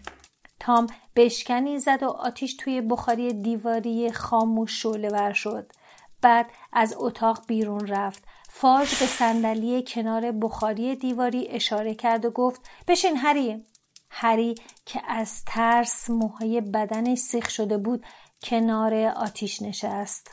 تام 0.60 0.88
بشکنی 1.16 1.80
زد 1.80 2.04
و 2.04 2.10
آتیش 2.10 2.56
توی 2.56 2.82
بخاری 2.82 3.34
دیواری 3.34 4.12
خاموش 4.12 4.82
شعله 4.82 5.10
ور 5.10 5.34
شد. 5.34 5.72
بعد 6.22 6.46
از 6.74 6.96
اتاق 6.98 7.40
بیرون 7.48 7.88
رفت. 7.88 8.24
فاج 8.50 8.90
به 9.00 9.06
صندلی 9.06 9.84
کنار 9.88 10.32
بخاری 10.32 10.96
دیواری 10.96 11.48
اشاره 11.48 11.96
کرد 11.96 12.26
و 12.26 12.30
گفت 12.30 12.62
بشین 12.88 13.18
هری. 13.18 13.64
هری 14.10 14.56
که 14.86 15.02
از 15.08 15.46
ترس 15.46 16.10
موهای 16.10 16.62
بدنش 16.62 17.18
سیخ 17.18 17.50
شده 17.50 17.78
بود 17.78 18.06
کنار 18.44 18.94
آتیش 18.96 19.62
نشست. 19.62 20.32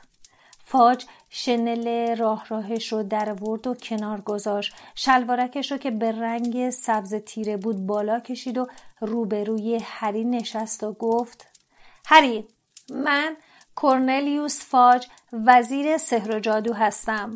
فاج 0.64 1.04
شنل 1.28 2.16
راه 2.16 2.46
راهش 2.48 2.92
رو 2.92 3.02
در 3.02 3.32
ورد 3.42 3.66
و 3.66 3.74
کنار 3.74 4.20
گذاشت. 4.20 4.74
شلوارکش 4.94 5.72
رو 5.72 5.78
که 5.78 5.90
به 5.90 6.12
رنگ 6.12 6.70
سبز 6.70 7.14
تیره 7.14 7.56
بود 7.56 7.86
بالا 7.86 8.20
کشید 8.20 8.58
و 8.58 8.66
روبروی 9.00 9.80
هری 9.84 10.24
نشست 10.24 10.84
و 10.84 10.92
گفت 10.92 11.46
هری 12.06 12.48
من 12.90 13.36
کورنلیوس 13.76 14.61
فاج 14.61 15.06
وزیر 15.33 15.99
سحر 15.99 16.37
و 16.37 16.40
جادو 16.40 16.75
هستم. 16.75 17.35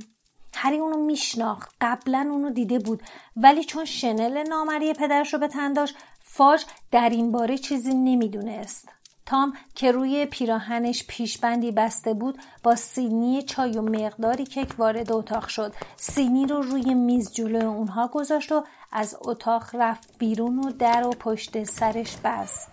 هری 0.54 0.78
اونو 0.78 1.04
میشناخت. 1.04 1.74
قبلا 1.80 2.28
اونو 2.30 2.50
دیده 2.50 2.78
بود. 2.78 3.02
ولی 3.36 3.64
چون 3.64 3.84
شنل 3.84 4.48
نامری 4.48 4.92
پدرش 4.92 5.32
رو 5.34 5.40
به 5.40 5.48
تن 5.48 5.72
داشت 5.72 5.96
فاج 6.22 6.64
در 6.90 7.08
این 7.08 7.32
باره 7.32 7.58
چیزی 7.58 7.94
نمی‌دونست. 7.94 8.88
تام 9.26 9.52
که 9.74 9.92
روی 9.92 10.26
پیراهنش 10.26 11.04
پیشبندی 11.08 11.72
بسته 11.72 12.14
بود 12.14 12.38
با 12.62 12.76
سینی 12.76 13.42
چای 13.42 13.78
و 13.78 13.82
مقداری 13.82 14.44
کیک 14.44 14.74
وارد 14.78 15.12
اتاق 15.12 15.48
شد. 15.48 15.74
سینی 15.96 16.46
رو 16.46 16.62
روی 16.62 16.94
میز 16.94 17.32
جلوی 17.32 17.64
اونها 17.64 18.08
گذاشت 18.08 18.52
و 18.52 18.64
از 18.92 19.16
اتاق 19.20 19.64
رفت 19.72 20.18
بیرون 20.18 20.58
و 20.58 20.70
در 20.70 21.06
و 21.06 21.10
پشت 21.10 21.64
سرش 21.64 22.16
بست. 22.24 22.72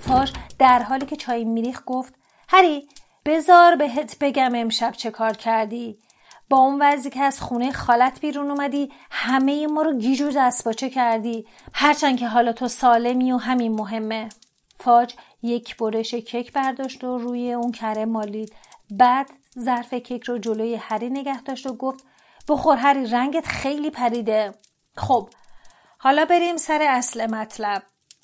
فاش 0.00 0.32
در 0.58 0.82
حالی 0.82 1.06
که 1.06 1.16
چای 1.16 1.44
میریخ 1.44 1.82
گفت 1.86 2.21
هری 2.54 2.88
بزار 3.24 3.76
بهت 3.76 4.16
بگم 4.20 4.54
امشب 4.54 4.92
چه 4.92 5.10
کار 5.10 5.32
کردی. 5.32 5.98
با 6.50 6.58
اون 6.58 6.82
وضعی 6.82 7.10
که 7.10 7.22
از 7.22 7.40
خونه 7.40 7.72
خالت 7.72 8.20
بیرون 8.20 8.50
اومدی 8.50 8.92
همه 9.10 9.66
ما 9.66 9.82
رو 9.82 9.98
گیج 9.98 10.20
و 10.20 10.30
دستپاچه 10.30 10.90
کردی. 10.90 11.46
هرچند 11.74 12.18
که 12.18 12.28
حالا 12.28 12.52
تو 12.52 12.68
سالمی 12.68 13.32
و 13.32 13.36
همین 13.36 13.72
مهمه. 13.72 14.28
فاج 14.80 15.14
یک 15.42 15.76
برش 15.76 16.14
کیک 16.14 16.52
برداشت 16.52 17.04
و 17.04 17.18
روی 17.18 17.52
اون 17.52 17.72
کره 17.72 18.04
مالید. 18.04 18.52
بعد 18.90 19.30
ظرف 19.58 19.94
کیک 19.94 20.24
رو 20.24 20.38
جلوی 20.38 20.74
هری 20.74 21.10
نگه 21.10 21.42
داشت 21.42 21.66
و 21.66 21.76
گفت 21.76 22.04
بخور 22.48 22.76
هری 22.76 23.06
رنگت 23.06 23.46
خیلی 23.46 23.90
پریده. 23.90 24.54
خب 24.96 25.28
حالا 25.98 26.24
بریم 26.24 26.56
سر 26.56 26.82
اصل 26.82 27.26
مطلب. 27.30 27.82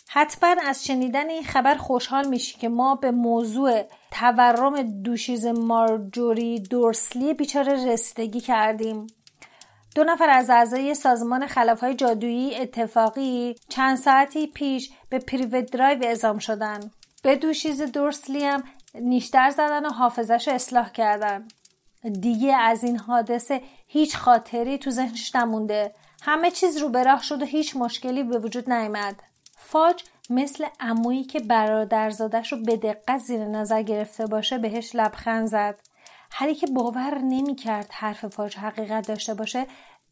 حتما 0.08 0.54
از 0.66 0.84
شنیدن 0.84 1.30
این 1.30 1.44
خبر 1.44 1.74
خوشحال 1.74 2.28
میشی 2.28 2.58
که 2.58 2.68
ما 2.68 2.94
به 2.94 3.10
موضوع 3.10 3.84
تورم 4.10 5.02
دوشیز 5.02 5.46
مارجوری 5.46 6.60
دورسلی 6.60 7.34
بیچاره 7.34 7.92
رسیدگی 7.92 8.40
کردیم. 8.40 9.06
دو 9.94 10.04
نفر 10.04 10.30
از 10.30 10.50
اعضای 10.50 10.94
سازمان 10.94 11.46
خلافهای 11.46 11.94
جادویی 11.94 12.54
اتفاقی 12.54 13.54
چند 13.68 13.96
ساعتی 13.96 14.46
پیش 14.46 14.90
به 15.08 15.18
پریوت 15.18 15.70
درایو 15.70 16.04
اعزام 16.04 16.38
شدن. 16.38 16.80
به 17.22 17.36
دوشیز 17.36 17.82
دورسلی 17.82 18.44
هم 18.44 18.62
نیشتر 18.94 19.50
زدن 19.50 19.86
و 19.86 19.90
حافظش 19.90 20.48
رو 20.48 20.54
اصلاح 20.54 20.90
کردن. 20.90 21.48
دیگه 22.20 22.56
از 22.56 22.84
این 22.84 22.98
حادثه 22.98 23.62
هیچ 23.86 24.16
خاطری 24.16 24.78
تو 24.78 24.90
ذهنش 24.90 25.34
نمونده. 25.34 25.94
همه 26.22 26.50
چیز 26.50 26.76
رو 26.76 26.88
به 26.88 27.02
راه 27.02 27.22
شد 27.22 27.42
و 27.42 27.44
هیچ 27.44 27.76
مشکلی 27.76 28.22
به 28.22 28.38
وجود 28.38 28.72
نیامد. 28.72 29.22
فاج 29.56 30.04
مثل 30.30 30.66
عمویی 30.80 31.24
که 31.24 31.40
برادرزادش 31.40 32.52
رو 32.52 32.58
به 32.62 32.76
دقت 32.76 33.18
زیر 33.18 33.44
نظر 33.44 33.82
گرفته 33.82 34.26
باشه 34.26 34.58
بهش 34.58 34.94
لبخند 34.94 35.46
زد. 35.46 35.80
هری 36.32 36.54
که 36.54 36.66
باور 36.66 37.18
نمی‌کرد 37.18 37.88
حرف 37.92 38.26
فاج 38.26 38.56
حقیقت 38.56 39.08
داشته 39.08 39.34
باشه 39.34 39.66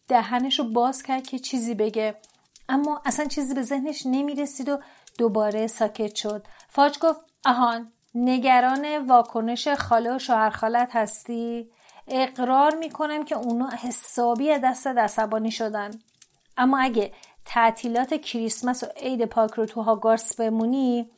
دهنش 0.08 0.58
رو 0.58 0.72
باز 0.72 1.02
کرد 1.02 1.26
که 1.26 1.38
چیزی 1.38 1.74
بگه. 1.74 2.14
اما 2.68 3.02
اصلا 3.04 3.26
چیزی 3.26 3.54
به 3.54 3.62
ذهنش 3.62 4.06
نمی‌رسید 4.06 4.68
و 4.68 4.78
دوباره 5.18 5.66
ساکت 5.66 6.14
شد. 6.14 6.46
فاج 6.68 6.98
گفت 6.98 7.20
آهان 7.44 7.92
نگران 8.14 9.06
واکنش 9.06 9.68
خاله 9.68 10.16
و 10.16 10.18
شوهر 10.18 10.50
خالت 10.50 10.96
هستی؟ 10.96 11.70
اقرار 12.08 12.74
می‌کنم 12.74 13.24
که 13.24 13.36
اونا 13.36 13.70
حسابی 13.70 14.58
دست 14.58 14.86
عصبانی 14.86 15.50
شدن. 15.50 15.90
اما 16.56 16.78
اگه 16.78 17.12
تعطیلات 17.46 18.14
کریسمس 18.14 18.82
و 18.82 18.86
عید 18.96 19.24
پاک 19.24 19.50
رو 19.50 19.66
تو 19.66 19.82
هاگارس 19.82 20.36
بمونی 20.40 21.10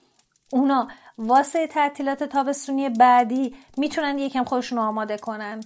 اونا 0.53 0.89
واسه 1.19 1.67
تعطیلات 1.67 2.25
تابستونی 2.25 2.89
بعدی 2.89 3.57
می‌تونن 3.77 4.19
یکم 4.19 4.45
خودشون 4.45 4.79
آماده 4.79 5.17
کنن. 5.19 5.61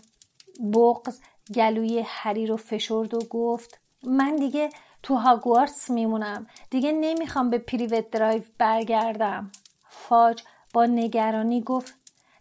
بغز 0.75 1.21
گلوی 1.55 2.05
هری 2.07 2.47
رو 2.47 2.57
فشرد 2.57 3.15
و 3.15 3.19
گفت 3.19 3.81
من 4.03 4.37
دیگه 4.37 4.71
تو 5.03 5.15
هاگوارتس 5.15 5.91
میمونم. 5.91 6.47
دیگه 6.71 6.93
نمی‌خوام 6.93 7.51
به 7.51 7.59
پریوت 7.59 8.11
درایو 8.11 8.43
برگردم. 8.59 9.53
فاج 9.89 10.43
با 10.75 10.87
نگرانی 10.87 11.61
گفت 11.61 11.95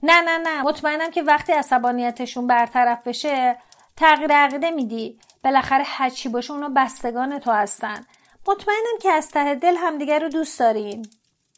نه 0.04 0.22
نه 0.22 0.38
نه 0.38 0.64
مطمئنم 0.64 1.12
که 1.12 1.22
وقتی 1.22 1.54
عصبانیتشون 1.54 2.48
برطرف 2.48 3.08
بشه 3.08 3.58
تغییر 4.02 4.32
عقیده 4.32 4.72
میدی. 4.72 5.20
بالاخره 5.44 5.84
هرچی 5.84 6.30
باشه 6.30 6.54
اونا 6.54 6.70
بستگان 6.76 7.40
تو 7.40 7.52
هستن. 7.52 8.06
مطمئنم 8.48 8.98
که 9.02 9.10
از 9.10 9.30
ته 9.30 9.56
دل 9.56 9.76
همدیگر 9.78 10.20
رو 10.20 10.30
دوست 10.30 10.60
دارین. 10.60 11.06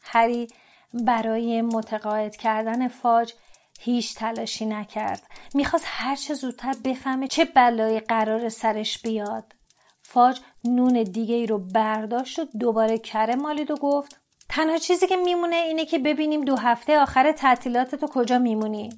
هری 0.03 0.47
برای 0.93 1.62
متقاعد 1.62 2.35
کردن 2.35 2.88
فاج 2.88 3.33
هیچ 3.79 4.15
تلاشی 4.15 4.65
نکرد. 4.65 5.21
می‌خواست 5.53 5.85
هرچه 5.88 6.33
زودتر 6.33 6.73
بفهمه 6.83 7.27
چه 7.27 7.45
بلایی 7.45 8.00
قرار 8.00 8.50
سرش 8.50 9.01
بیاد. 9.01 9.53
فاج 10.01 10.39
نون 10.63 11.03
دیگه 11.03 11.35
ای 11.35 11.47
رو 11.47 11.57
برداشت 11.57 12.39
و 12.39 12.45
دوباره 12.59 12.97
کره 12.97 13.35
مالید 13.35 13.71
و 13.71 13.75
گفت 13.75 14.21
تنها 14.50 14.77
چیزی 14.77 15.07
که 15.07 15.15
میمونه 15.15 15.55
اینه 15.55 15.85
که 15.85 16.00
ببینیم 16.00 16.45
دو 16.45 16.55
هفته 16.55 17.00
آخر 17.00 17.31
تعطیلات 17.31 17.95
تو 17.95 18.07
کجا 18.07 18.38
میمونی. 18.38 18.89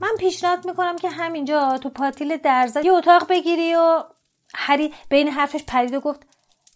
من 0.00 0.10
پیشنهاد 0.18 0.66
می‌کنم 0.66 0.96
که 0.96 1.08
همینجا 1.08 1.78
تو 1.78 1.90
پاتیل 1.90 2.36
درزا 2.36 2.80
یه 2.80 2.92
اتاق 2.92 3.28
بگیری 3.28 3.74
و 3.74 4.04
هری 4.54 4.94
بین 5.08 5.28
حرفش 5.28 5.64
پرید 5.64 5.94
و 5.94 6.00
گفت 6.00 6.26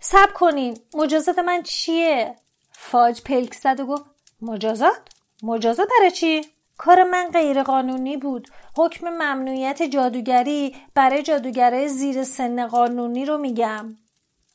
سب 0.01 0.33
کنین 0.33 0.79
مجازات 0.95 1.39
من 1.39 1.63
چیه؟ 1.63 2.37
فاج 2.73 3.23
پلک 3.23 3.55
زد 3.55 3.81
و 3.81 3.87
گفت 3.87 4.05
مجازات؟ 4.43 4.99
مجازات 5.43 5.89
برای 5.99 6.11
چی؟ 6.11 6.41
کار 6.79 7.05
من 7.05 7.31
غیر 7.33 7.63
قانونی 7.63 8.17
بود. 8.17 8.49
حکم 8.77 9.09
ممنوعیت 9.09 9.83
جادوگری 9.83 10.77
برای 10.95 11.23
جادوگرای 11.23 11.89
زیر 11.89 12.25
سن 12.25 12.67
قانونی 12.67 13.25
رو 13.25 13.39
میگم. 13.39 13.97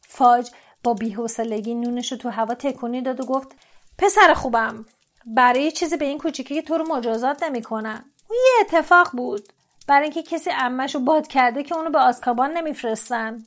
فاج 0.01 0.51
با 0.83 0.93
بیحوصلگی 0.93 1.75
نونش 1.75 2.11
رو 2.11 2.17
تو 2.17 2.29
هوا 2.29 2.53
تکونی 2.53 3.01
داد 3.01 3.19
و 3.19 3.25
گفت 3.25 3.47
پسر 3.97 4.33
خوبم 4.33 4.85
برای 5.25 5.71
چیزی 5.71 5.97
به 5.97 6.05
این 6.05 6.17
کوچیکی 6.17 6.55
که 6.55 6.61
تو 6.61 6.77
رو 6.77 6.95
مجازات 6.95 7.43
نمی‌کنن. 7.43 8.11
اون 8.29 8.39
یه 8.45 8.51
اتفاق 8.61 9.09
بود. 9.13 9.53
برای 9.87 10.03
اینکه 10.03 10.23
کسی 10.23 10.49
امش 10.51 10.95
رو 10.95 11.01
باد 11.01 11.27
کرده 11.27 11.63
که 11.63 11.75
اونو 11.75 11.89
به 11.89 11.99
آسکابان 11.99 12.51
نمیفرستن. 12.51 13.37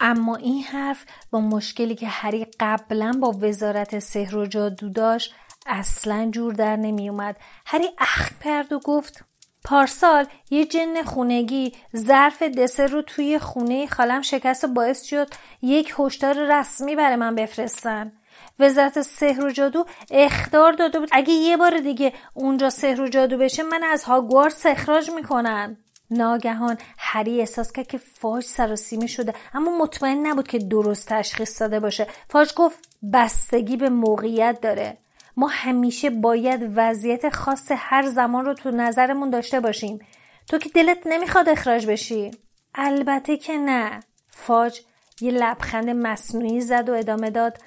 اما 0.00 0.36
این 0.36 0.62
حرف 0.62 1.04
با 1.30 1.40
مشکلی 1.40 1.94
که 1.94 2.06
هری 2.06 2.46
قبلا 2.60 3.12
با 3.20 3.36
وزارت 3.40 3.98
سحر 3.98 4.36
و 4.36 4.46
جادو 4.46 4.88
داشت 4.88 5.34
اصلا 5.66 6.28
جور 6.32 6.54
در 6.54 6.76
نمی 6.76 7.08
اومد 7.08 7.36
هری 7.66 7.88
اخ 7.98 8.30
کرد 8.44 8.72
و 8.72 8.78
گفت 8.78 9.24
پارسال 9.64 10.26
یه 10.50 10.66
جن 10.66 11.02
خونگی 11.02 11.72
ظرف 11.96 12.42
دسر 12.42 12.86
رو 12.86 13.02
توی 13.02 13.38
خونه 13.38 13.86
خالم 13.86 14.22
شکست 14.22 14.64
و 14.64 14.68
باعث 14.68 15.02
شد 15.02 15.28
یک 15.62 15.94
هشدار 15.98 16.58
رسمی 16.58 16.96
برای 16.96 17.16
من 17.16 17.34
بفرستن. 17.34 18.12
وزارت 18.58 19.02
سحر 19.02 19.44
و 19.44 19.50
جادو 19.50 19.84
اختار 20.10 20.72
داده 20.72 20.98
بود. 20.98 21.08
اگه 21.12 21.32
یه 21.32 21.56
بار 21.56 21.78
دیگه 21.78 22.12
اونجا 22.34 22.70
سحر 22.70 23.00
و 23.00 23.08
جادو 23.08 23.38
بشه 23.38 23.62
من 23.62 23.84
از 23.84 24.04
هاگوارتس 24.04 24.66
اخراج 24.66 25.10
می‌کنن 25.10 25.76
ناگهان 26.10 26.78
هری 26.98 27.40
احساس 27.40 27.72
کرد 27.72 27.86
که 27.86 27.98
فاج 27.98 28.44
سر 28.44 28.76
شده 29.06 29.34
اما 29.54 29.78
مطمئن 29.78 30.26
نبود 30.26 30.48
که 30.48 30.58
درست 30.58 31.08
تشخیص 31.08 31.62
داده 31.62 31.80
باشه. 31.80 32.06
فاج 32.30 32.54
گفت 32.54 32.88
بستگی 33.12 33.76
به 33.76 33.88
موقعیت 33.88 34.60
داره. 34.60 34.98
ما 35.36 35.46
همیشه 35.46 36.10
باید 36.10 36.72
وضعیت 36.76 37.28
خاص 37.28 37.72
هر 37.76 38.06
زمان 38.06 38.44
رو 38.44 38.54
تو 38.54 38.70
نظرمون 38.70 39.30
داشته 39.30 39.60
باشیم. 39.60 39.98
تو 40.48 40.58
که 40.58 40.68
دلت 40.68 40.98
نمی‌خواد 41.06 41.48
اخراج 41.48 41.86
بشی. 41.86 42.30
البته 42.74 43.36
که 43.36 43.56
نه. 43.56 44.00
فاج 44.30 44.80
یه 45.20 45.30
لبخند 45.30 45.90
مصنوعی 45.90 46.60
زد 46.60 46.88
و 46.88 46.92
ادامه 46.92 47.30
داد. 47.30 47.58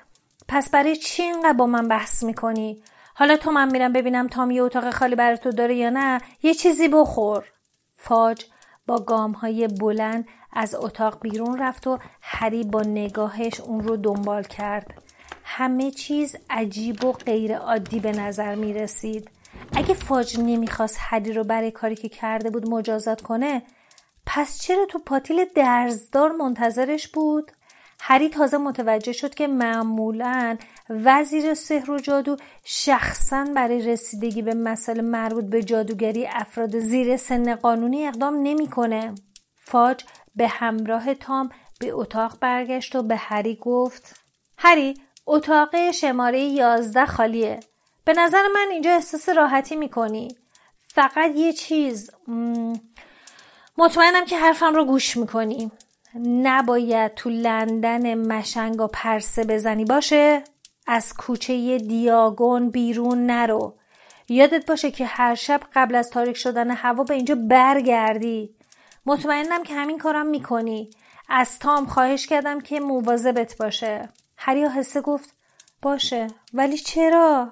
پس 0.51 0.69
برای 0.69 0.95
چی 0.95 1.23
اینقدر 1.23 1.53
با 1.53 1.65
من 1.65 1.87
بحث 1.87 2.23
می‌کنی 2.23 2.83
حالا 3.15 3.37
تو 3.37 3.51
من 3.51 3.71
میرم 3.71 3.93
ببینم 3.93 4.27
تام 4.27 4.51
یه 4.51 4.63
اتاق 4.63 4.93
خالی 4.93 5.15
برای 5.15 5.37
تو 5.37 5.51
داره 5.51 5.75
یا 5.75 5.89
نه 5.89 6.21
یه 6.43 6.53
چیزی 6.53 6.87
بخور 6.87 7.43
فاج 7.97 8.45
با 8.87 8.99
گام 8.99 9.31
های 9.31 9.67
بلند 9.67 10.27
از 10.53 10.75
اتاق 10.75 11.21
بیرون 11.21 11.57
رفت 11.57 11.87
و 11.87 11.99
هری 12.21 12.63
با 12.63 12.81
نگاهش 12.81 13.59
اون 13.59 13.83
رو 13.83 13.97
دنبال 13.97 14.43
کرد 14.43 15.03
همه 15.43 15.91
چیز 15.91 16.35
عجیب 16.49 17.05
و 17.05 17.11
غیر 17.11 17.57
عادی 17.57 17.99
به 17.99 18.11
نظر 18.11 18.55
می 18.55 18.73
رسید. 18.73 19.31
اگه 19.75 19.93
فاج 19.93 20.39
نمی‌خواست 20.39 20.97
هری 20.99 21.33
رو 21.33 21.43
برای 21.43 21.71
کاری 21.71 21.95
که 21.95 22.09
کرده 22.09 22.49
بود 22.49 22.69
مجازات 22.69 23.21
کنه 23.21 23.61
پس 24.25 24.61
چرا 24.61 24.85
تو 24.85 24.99
پاتیل 24.99 25.45
درزدار 25.55 26.31
منتظرش 26.31 27.07
بود؟ 27.07 27.51
هری 28.03 28.29
تازه 28.29 28.57
متوجه 28.57 29.11
شد 29.11 29.33
که 29.33 29.47
معمولا 29.47 30.57
وزیر 30.89 31.53
سحر 31.53 31.91
و 31.91 31.99
جادو 31.99 32.37
شخصا 32.63 33.47
برای 33.55 33.81
رسیدگی 33.81 34.41
به 34.41 34.53
مسئله 34.53 35.01
مربوط 35.01 35.45
به 35.45 35.63
جادوگری 35.63 36.27
افراد 36.27 36.79
زیر 36.79 37.17
سن 37.17 37.55
قانونی 37.55 38.07
اقدام 38.07 38.35
نمی‌کنه. 38.43 39.15
فاج 39.57 40.03
به 40.35 40.47
همراه 40.47 41.13
تام 41.13 41.49
به 41.79 41.91
اتاق 41.91 42.37
برگشت 42.39 42.95
و 42.95 43.03
به 43.03 43.15
هری 43.15 43.55
گفت 43.61 44.15
هری 44.57 44.93
اتاق 45.27 45.91
شماره 45.91 46.39
یازده 46.39 47.05
خالیه. 47.05 47.59
به 48.05 48.13
نظر 48.13 48.43
من 48.55 48.67
اینجا 48.71 48.91
احساس 48.91 49.29
راحتی 49.29 49.75
می‌کنی. 49.75 50.35
فقط 50.87 51.31
یه 51.35 51.53
چیز 51.53 52.11
مطمئنم 53.77 54.25
که 54.25 54.37
حرفم 54.37 54.75
رو 54.75 54.85
گوش 54.85 55.17
می‌کنی. 55.17 55.71
نباید 56.19 57.13
تو 57.13 57.29
لندن 57.29 58.13
مشنگ 58.15 58.81
و 58.81 58.87
پرسه 58.87 59.43
بزنی. 59.43 59.85
باشه؟ 59.85 60.43
از 60.87 61.13
کوچه 61.13 61.77
دیاگون 61.77 62.69
بیرون 62.69 63.25
نرو. 63.25 63.77
یادت 64.29 64.65
باشه 64.65 64.91
که 64.91 65.05
هر 65.05 65.35
شب 65.35 65.61
قبل 65.75 65.95
از 65.95 66.09
تاریک 66.09 66.37
شدن 66.37 66.71
هوا 66.71 67.03
به 67.03 67.13
اینجا 67.13 67.35
برگردی. 67.35 68.55
مطمئنم 69.05 69.63
که 69.63 69.73
همین 69.73 69.97
کارم 69.97 70.25
می‌کنی. 70.25 70.89
از 71.29 71.59
تام 71.59 71.85
خواهش 71.85 72.27
کردم 72.27 72.61
که 72.61 72.79
مواظبت 72.79 73.57
باشه. 73.57 74.09
هری 74.37 74.65
حسه 74.65 75.01
گفت 75.01 75.35
باشه. 75.81 76.27
ولی 76.53 76.77
چرا؟ 76.77 77.51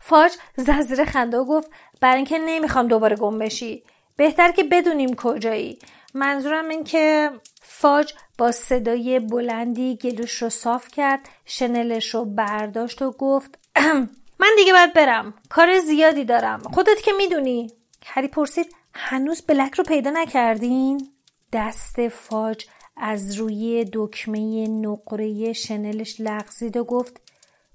فاج 0.00 0.32
ززره 0.56 1.04
خنده 1.04 1.38
و 1.38 1.44
گفت 1.44 1.70
برای 2.00 2.16
اینکه 2.16 2.38
نمی‌خوام 2.38 2.88
دوباره 2.88 3.16
گم 3.16 3.38
بشی. 3.38 3.84
بهتر 4.16 4.52
که 4.52 4.64
بدونیم 4.64 5.14
کجایی. 5.14 5.78
منظورم 6.16 6.68
این 6.68 6.84
که 6.84 7.30
فاج 7.62 8.14
با 8.38 8.52
صدای 8.52 9.20
بلندی 9.20 9.96
گلوش 9.96 10.42
رو 10.42 10.48
صاف 10.48 10.88
کرد 10.88 11.20
شنلش 11.44 12.14
رو 12.14 12.24
برداشت 12.24 13.02
و 13.02 13.10
گفت 13.10 13.58
من 14.40 14.48
دیگه 14.56 14.72
باید 14.72 14.92
برم. 14.92 15.34
کار 15.48 15.78
زیادی 15.78 16.24
دارم. 16.24 16.62
خودت 16.62 17.02
که 17.02 17.12
می‌دونی. 17.12 17.70
هری 18.06 18.28
پرسید 18.28 18.74
هنوز 18.94 19.42
بلک 19.42 19.74
رو 19.74 19.84
پیدا 19.84 20.10
نکردین؟ 20.10 21.08
دست 21.52 22.08
فاج 22.08 22.66
از 22.96 23.34
روی 23.34 23.86
دکمه 23.92 24.68
نقره 24.68 25.52
شنلش 25.52 26.16
لغزید 26.20 26.76
و 26.76 26.84
گفت 26.84 27.20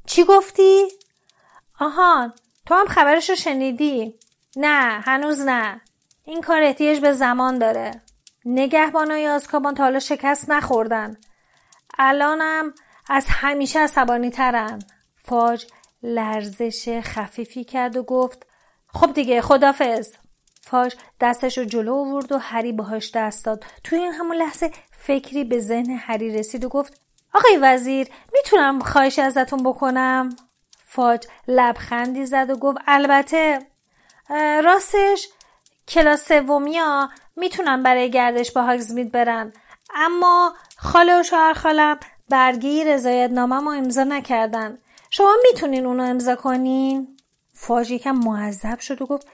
چی 0.05 0.23
گفتی؟ 0.23 0.87
آهان 1.79 2.33
تو 2.65 2.75
هم 2.75 2.85
خبرش 2.85 3.29
رو 3.29 3.35
شنیدی؟ 3.35 4.15
نه 4.55 5.01
هنوز 5.03 5.39
نه. 5.39 5.81
این 6.25 6.41
کار 6.41 6.61
احتیاج 6.61 6.99
به 6.99 7.13
زمان 7.13 7.57
داره. 7.57 8.01
نگهبانای 8.45 9.27
آزکابان 9.27 9.75
تا 9.75 9.83
حالا 9.83 9.99
شکست 9.99 10.49
نخوردن. 10.49 11.17
الانم 11.99 12.73
از 13.09 13.25
همیشه 13.29 13.79
عصبانی 13.79 14.29
ترن 14.29 14.79
فاج 15.23 15.65
لرزش 16.03 16.99
خفیفی 17.03 17.63
کرد 17.63 17.97
و 17.97 18.03
گفت 18.03 18.47
خب 18.87 19.13
دیگه 19.13 19.41
خدافز 19.41 20.15
فاج 20.61 20.95
دستش 21.21 21.57
رو 21.57 21.65
جلو 21.65 21.95
آورد 21.95 22.31
و 22.31 22.37
هری 22.37 22.71
باهاش 22.71 23.11
دست 23.11 23.45
داد. 23.45 23.65
توی 23.83 23.99
این 23.99 24.11
همون 24.11 24.35
لحظه 24.35 24.71
فکری 24.91 25.43
به 25.43 25.59
ذهن 25.59 25.89
هری 25.89 26.37
رسید 26.37 26.65
و 26.65 26.69
گفت 26.69 27.01
آقای 27.33 27.57
وزیر 27.57 28.07
می‌تونم 28.33 28.79
خواهش 28.79 29.19
ازتون 29.19 29.63
بکنم؟ 29.63 30.29
فاج 30.85 31.27
لبخندی 31.47 32.25
زد 32.25 32.49
و 32.49 32.55
گفت 32.55 32.77
البته. 32.87 33.59
راستش 34.63 35.27
کلاس 35.87 36.27
سومیا 36.27 37.09
می‌تونن 37.35 37.83
برای 37.83 38.11
گردش 38.11 38.51
با 38.51 38.61
هاگزمید 38.61 39.11
برن. 39.11 39.53
اما 39.95 40.53
خاله 40.77 41.19
و 41.19 41.23
شوهر 41.23 41.53
خالم 41.53 41.99
برگی 42.29 42.83
رضایت 42.83 43.31
نامه 43.31 43.59
ما 43.59 43.73
امضا 43.73 44.03
نکردن. 44.03 44.77
شما 45.09 45.35
می‌تونین 45.43 45.85
اونو 45.85 46.03
امضا 46.03 46.35
کنین؟ 46.35 47.17
فاج 47.53 47.91
یکم 47.91 48.15
معذب 48.15 48.79
شد 48.79 49.01
و 49.01 49.05
گفت 49.05 49.27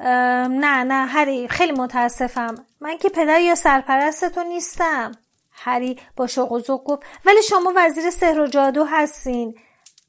نه 0.00 0.84
نه 0.84 1.06
هری 1.06 1.48
خیلی 1.48 1.72
متاسفم. 1.72 2.54
من 2.80 2.98
که 2.98 3.08
پدر 3.08 3.40
یا 3.40 3.54
سرپرستتون 3.54 4.46
نیستم. 4.46 5.12
هری 5.52 5.98
با 6.16 6.26
شوق 6.26 6.52
و 6.52 6.60
گفت 6.78 7.02
ولی 7.24 7.42
شما 7.42 7.72
وزیر 7.76 8.10
سحر 8.10 8.40
و 8.40 8.46
جادو 8.46 8.84
هستین. 8.84 9.58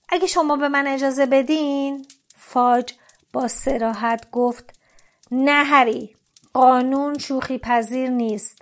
اگه 0.09 0.27
شما 0.27 0.55
به 0.55 0.67
من 0.69 0.87
اجازه 0.87 1.25
بدین؟ 1.25 2.05
فاج 2.37 2.93
با 3.33 3.47
سراحت 3.47 4.31
گفت 4.31 4.73
نه 5.31 5.63
هری. 5.63 6.15
قانون 6.53 7.17
شوخی 7.17 7.57
پذیر 7.57 8.09
نیست. 8.09 8.61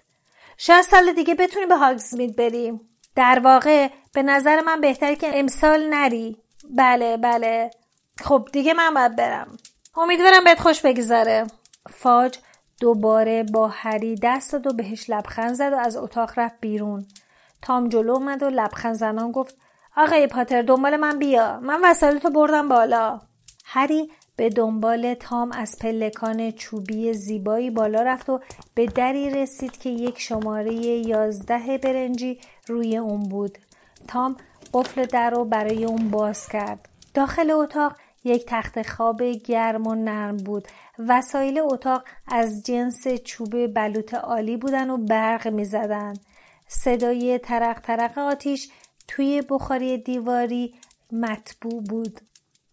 شاید 0.57 0.81
سال 0.81 1.13
دیگه 1.13 1.35
بتونی 1.35 1.65
به 1.65 1.77
هاگزمید 1.77 2.35
بریم 2.35 2.81
در 3.15 3.39
واقع 3.43 3.89
به 4.13 4.23
نظر 4.23 4.61
من 4.61 4.81
بهتره 4.81 5.15
که 5.15 5.39
امسال 5.39 5.89
نری. 5.89 6.37
بله 6.69 7.17
بله. 7.17 7.71
خب 8.19 8.47
دیگه 8.53 8.73
من 8.73 8.93
باید 8.93 9.15
برم. 9.15 9.57
امیدوارم 9.97 10.43
بهت 10.43 10.59
خوش 10.59 10.81
بگذره. 10.81 11.47
فاج 11.89 12.37
دوباره 12.79 13.43
با 13.43 13.67
هری 13.67 14.15
دست 14.23 14.53
داد 14.53 14.67
و 14.67 14.73
بهش 14.73 15.09
لبخند 15.09 15.53
زد 15.53 15.73
و 15.73 15.75
از 15.75 15.97
اتاق 15.97 16.31
رفت 16.37 16.55
بیرون. 16.61 17.07
تام 17.61 17.89
جلو 17.89 18.13
اومد 18.13 18.43
و 18.43 18.49
لبخند 18.49 18.95
زنان 18.95 19.31
گفت 19.31 19.57
آقای 19.97 20.27
پاتر 20.27 20.61
دنبال 20.61 20.97
من 20.97 21.19
بیا. 21.19 21.59
من 21.59 21.79
وسایلتو 21.83 22.29
بردم 22.29 22.69
بالا. 22.69 23.19
هری 23.65 24.11
به 24.39 24.49
دنبال 24.49 25.13
تام 25.13 25.51
از 25.51 25.79
پلکان 25.81 26.51
چوبی 26.51 27.13
زیبایی 27.13 27.69
بالا 27.69 28.01
رفت 28.01 28.29
و 28.29 28.39
به 28.75 28.85
دری 28.85 29.29
رسید 29.29 29.77
که 29.77 29.89
یک 29.89 30.19
شماره 30.19 30.73
یازده 30.73 31.77
برنجی 31.77 32.39
روی 32.67 32.97
اون 32.97 33.23
بود. 33.23 33.57
تام 34.07 34.37
قفل 34.73 35.05
در 35.05 35.29
رو 35.29 35.45
برای 35.45 35.85
اون 35.85 36.09
باز 36.09 36.47
کرد. 36.47 36.89
داخل 37.13 37.51
اتاق 37.51 37.95
یک 38.23 38.45
تخت 38.47 38.87
خواب 38.87 39.23
گرم 39.23 39.87
و 39.87 39.95
نرم 39.95 40.37
بود. 40.37 40.67
وسایل 41.07 41.59
اتاق 41.59 42.03
از 42.27 42.63
جنس 42.63 43.07
چوب 43.07 43.73
بلوط 43.73 44.13
عالی 44.13 44.57
بودن 44.57 44.89
و 44.89 44.97
برق 44.97 45.47
می 45.47 45.65
زدن. 45.65 46.13
صدای 46.67 47.39
ترق 47.39 47.81
ترق 47.81 48.17
آتیش 48.17 48.69
توی 49.07 49.43
بخاری 49.49 49.97
دیواری 49.97 50.75
مطبوع 51.11 51.83
بود. 51.83 52.21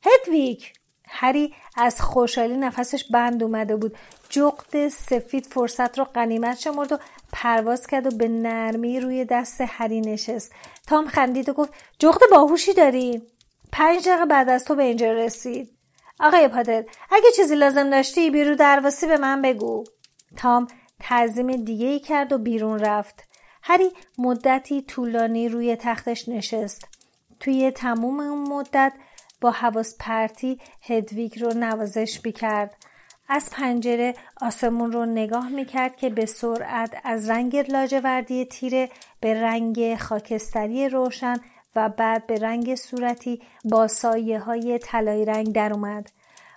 هدویک 0.02 0.75
هری 1.08 1.54
از 1.76 2.00
خوشحالی 2.00 2.56
نفسش 2.56 3.04
بند 3.10 3.42
اومده 3.42 3.76
بود. 3.76 3.96
جغد 4.28 4.88
سفید 4.88 5.46
فرصت 5.46 5.98
رو 5.98 6.04
قنیمت 6.04 6.58
شمرد 6.58 6.92
و 6.92 6.98
پرواز 7.32 7.86
کرد 7.86 8.06
و 8.06 8.16
به 8.16 8.28
نرمی 8.28 9.00
روی 9.00 9.24
دست 9.24 9.60
هری 9.60 10.00
نشست. 10.00 10.52
تام 10.86 11.06
خندید 11.06 11.48
و 11.48 11.52
گفت 11.52 11.72
جغد 11.98 12.20
باهوشی 12.30 12.74
داری؟ 12.74 13.22
پنج 13.72 14.08
دقیقه 14.08 14.24
بعد 14.24 14.48
از 14.48 14.64
تو 14.64 14.74
به 14.74 14.82
اینجا 14.82 15.12
رسید. 15.12 15.70
آقای 16.20 16.48
پادر 16.48 16.84
اگه 17.10 17.30
چیزی 17.36 17.54
لازم 17.54 17.90
داشتی 17.90 18.30
بیرو 18.30 18.54
درواسی 18.54 19.06
به 19.06 19.16
من 19.16 19.42
بگو. 19.42 19.84
تام 20.36 20.66
تعظیم 21.00 21.64
دیگه 21.64 21.86
ای 21.86 21.98
کرد 22.00 22.32
و 22.32 22.38
بیرون 22.38 22.78
رفت. 22.78 23.22
هری 23.62 23.90
مدتی 24.18 24.82
طولانی 24.82 25.48
روی 25.48 25.76
تختش 25.76 26.28
نشست. 26.28 26.88
توی 27.40 27.70
تموم 27.70 28.20
اون 28.20 28.48
مدت 28.48 28.92
با 29.40 29.50
حواس 29.50 29.96
پرتی 30.00 30.60
هدویگ 30.82 31.42
رو 31.42 31.54
نوازش 31.54 32.20
بیکرد. 32.20 32.74
از 33.28 33.50
پنجره 33.52 34.14
آسمون 34.40 34.92
رو 34.92 35.06
نگاه 35.06 35.48
می‌کرد 35.48 35.96
که 35.96 36.10
به 36.10 36.26
سرعت 36.26 36.94
از 37.04 37.30
رنگ 37.30 37.56
لاجوردی 37.72 38.44
تیره 38.44 38.88
به 39.20 39.42
رنگ 39.42 39.96
خاکستری 39.96 40.88
روشن 40.88 41.36
و 41.76 41.88
بعد 41.88 42.26
به 42.26 42.34
رنگ 42.34 42.74
صورتی 42.74 43.42
با 43.64 43.88
سایه 43.88 44.38
های 44.38 44.78
طلایی 44.78 45.24
رنگ 45.24 45.52
در 45.52 45.72
اومد. 45.72 46.10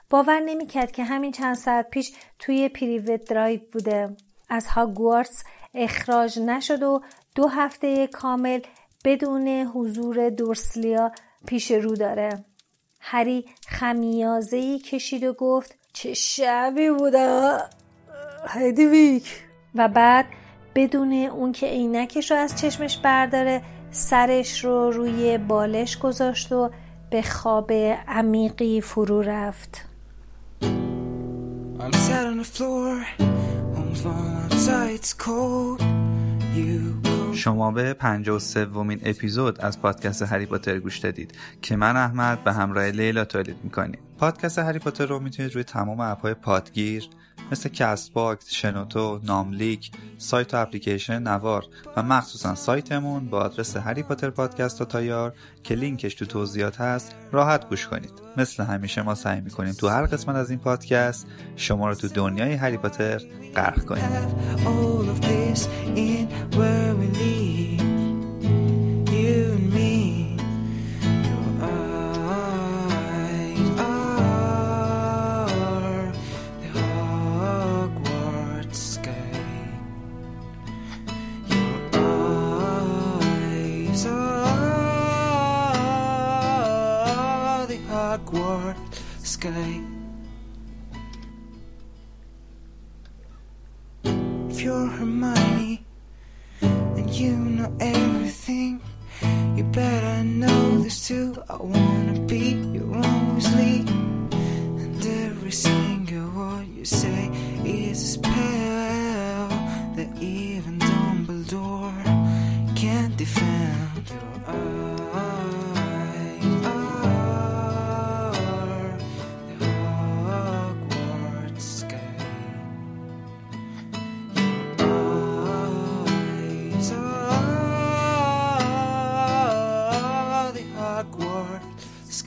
باور 0.10 0.40
نمی‌کرد 0.40 0.92
که 0.92 1.04
همین 1.04 1.32
چند 1.32 1.56
ساعت 1.56 1.90
پیش 1.90 2.12
توی 2.40 2.70
پریوت 2.70 3.24
درایو 3.24 3.60
بوده. 3.72 4.16
از 4.50 4.68
هاگوارتس 4.68 5.44
اخراج 5.74 6.40
نشد 6.40 6.84
و 6.84 7.02
دو 7.36 7.48
هفته 7.48 8.08
کامل 8.08 8.60
بدون 9.06 9.48
حضور 9.48 10.30
دورسلیا 10.30 11.12
پیش 11.48 11.72
رو 11.72 11.96
داره. 11.96 12.30
هری 13.00 13.46
خمیازهی 13.68 14.80
کشید 14.80 15.24
و 15.24 15.34
گفت 15.34 15.76
چه 15.94 16.14
شبی 16.14 16.90
بوده؟ 16.90 17.58
هدویک 18.48 19.44
و 19.76 19.88
بعد 19.88 20.26
بدون 20.76 21.14
اون 21.14 21.52
که 21.52 21.68
عینکش 21.68 22.32
رو 22.32 22.38
از 22.38 22.62
چشمش 22.62 22.98
برداره 22.98 23.62
سرش 23.92 24.66
رو 24.66 24.92
روی 24.92 25.38
بالش 25.38 25.98
گذاشت 25.98 26.52
و 26.52 26.72
به 27.10 27.22
خواب 27.22 27.72
عمیقی 28.08 28.82
فرو 28.82 29.22
رفت. 29.22 29.86
شما 37.34 37.72
به 37.72 37.96
و 38.28 38.40
سومین 38.40 39.00
اپیزود 39.04 39.62
از 39.62 39.82
پادکست 39.82 40.22
هری 40.22 40.46
پاتر 40.46 40.80
گوش 40.80 40.98
دادید 40.98 41.36
که 41.62 41.76
من 41.76 41.98
احمد 41.98 42.44
به 42.44 42.54
همراه 42.54 42.86
لیلا 42.86 43.26
تولید 43.26 43.58
می‌کنیم. 43.64 44.00
پادکست 44.18 44.60
هری 44.60 44.80
پاتر 44.80 45.06
رو 45.06 45.20
می‌تونید 45.20 45.54
روی 45.54 45.64
تمام 45.64 46.00
اپهای 46.00 46.34
پادگیر 46.34 47.10
مثل 47.52 47.70
Castbox، 47.70 48.52
شنوتو، 48.52 49.20
ناملیک، 49.24 49.92
سایت 50.18 50.54
و 50.54 50.58
اپلیکیشن 50.58 51.24
نوار 51.24 51.64
و 51.98 52.04
مخصوصا 52.04 52.56
سایتمون 52.56 53.30
با 53.30 53.40
آدرس 53.40 53.78
harry 53.78 54.04
potter 54.04 54.30
podcast 54.30 54.82
dot 54.82 54.86
ir 54.86 55.34
که 55.64 55.76
لینکش 55.76 56.16
تو 56.16 56.26
توضیحات 56.26 56.82
هست 56.82 57.16
راحت 57.32 57.70
گوش 57.70 57.88
کنید. 57.88 58.12
مثل 58.38 58.64
همیشه 58.64 59.02
ما 59.02 59.16
سعی 59.16 59.42
می‌کنیم 59.42 59.74
تو 59.74 59.88
هر 59.88 60.06
قسمت 60.06 60.36
از 60.36 60.50
این 60.50 60.60
پادکست 60.60 61.28
شما 61.56 61.90
رو 61.90 61.96
تو 61.96 62.08
دنیای 62.08 62.54
هری 62.54 62.78
پاتر 62.78 63.22
غرق 63.56 63.86
کنیم. 63.86 65.39
in 65.96 66.28
where 66.56 66.96
we 66.96 67.08
live. 67.08 67.79
You're 94.62 94.88
Hermione 94.88 95.86
and 96.62 97.10
you 97.10 97.32
know 97.32 97.74
everything, 97.80 98.82
you 99.56 99.64
better 99.64 100.24
know 100.26 100.80
this 100.84 101.08
too. 101.08 101.42
I 101.50 101.56
wanna 101.56 102.20
be 102.28 102.58
your 102.74 102.94
own 102.94 103.40
sleep, 103.40 103.88
and 103.90 105.06
every 105.06 105.52
single 105.52 106.30
word 106.32 106.68
you 106.76 106.84
say 106.84 107.32
is 107.64 108.04
a 108.04 108.08
spell 108.08 108.59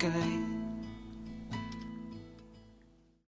sky. 0.03 0.32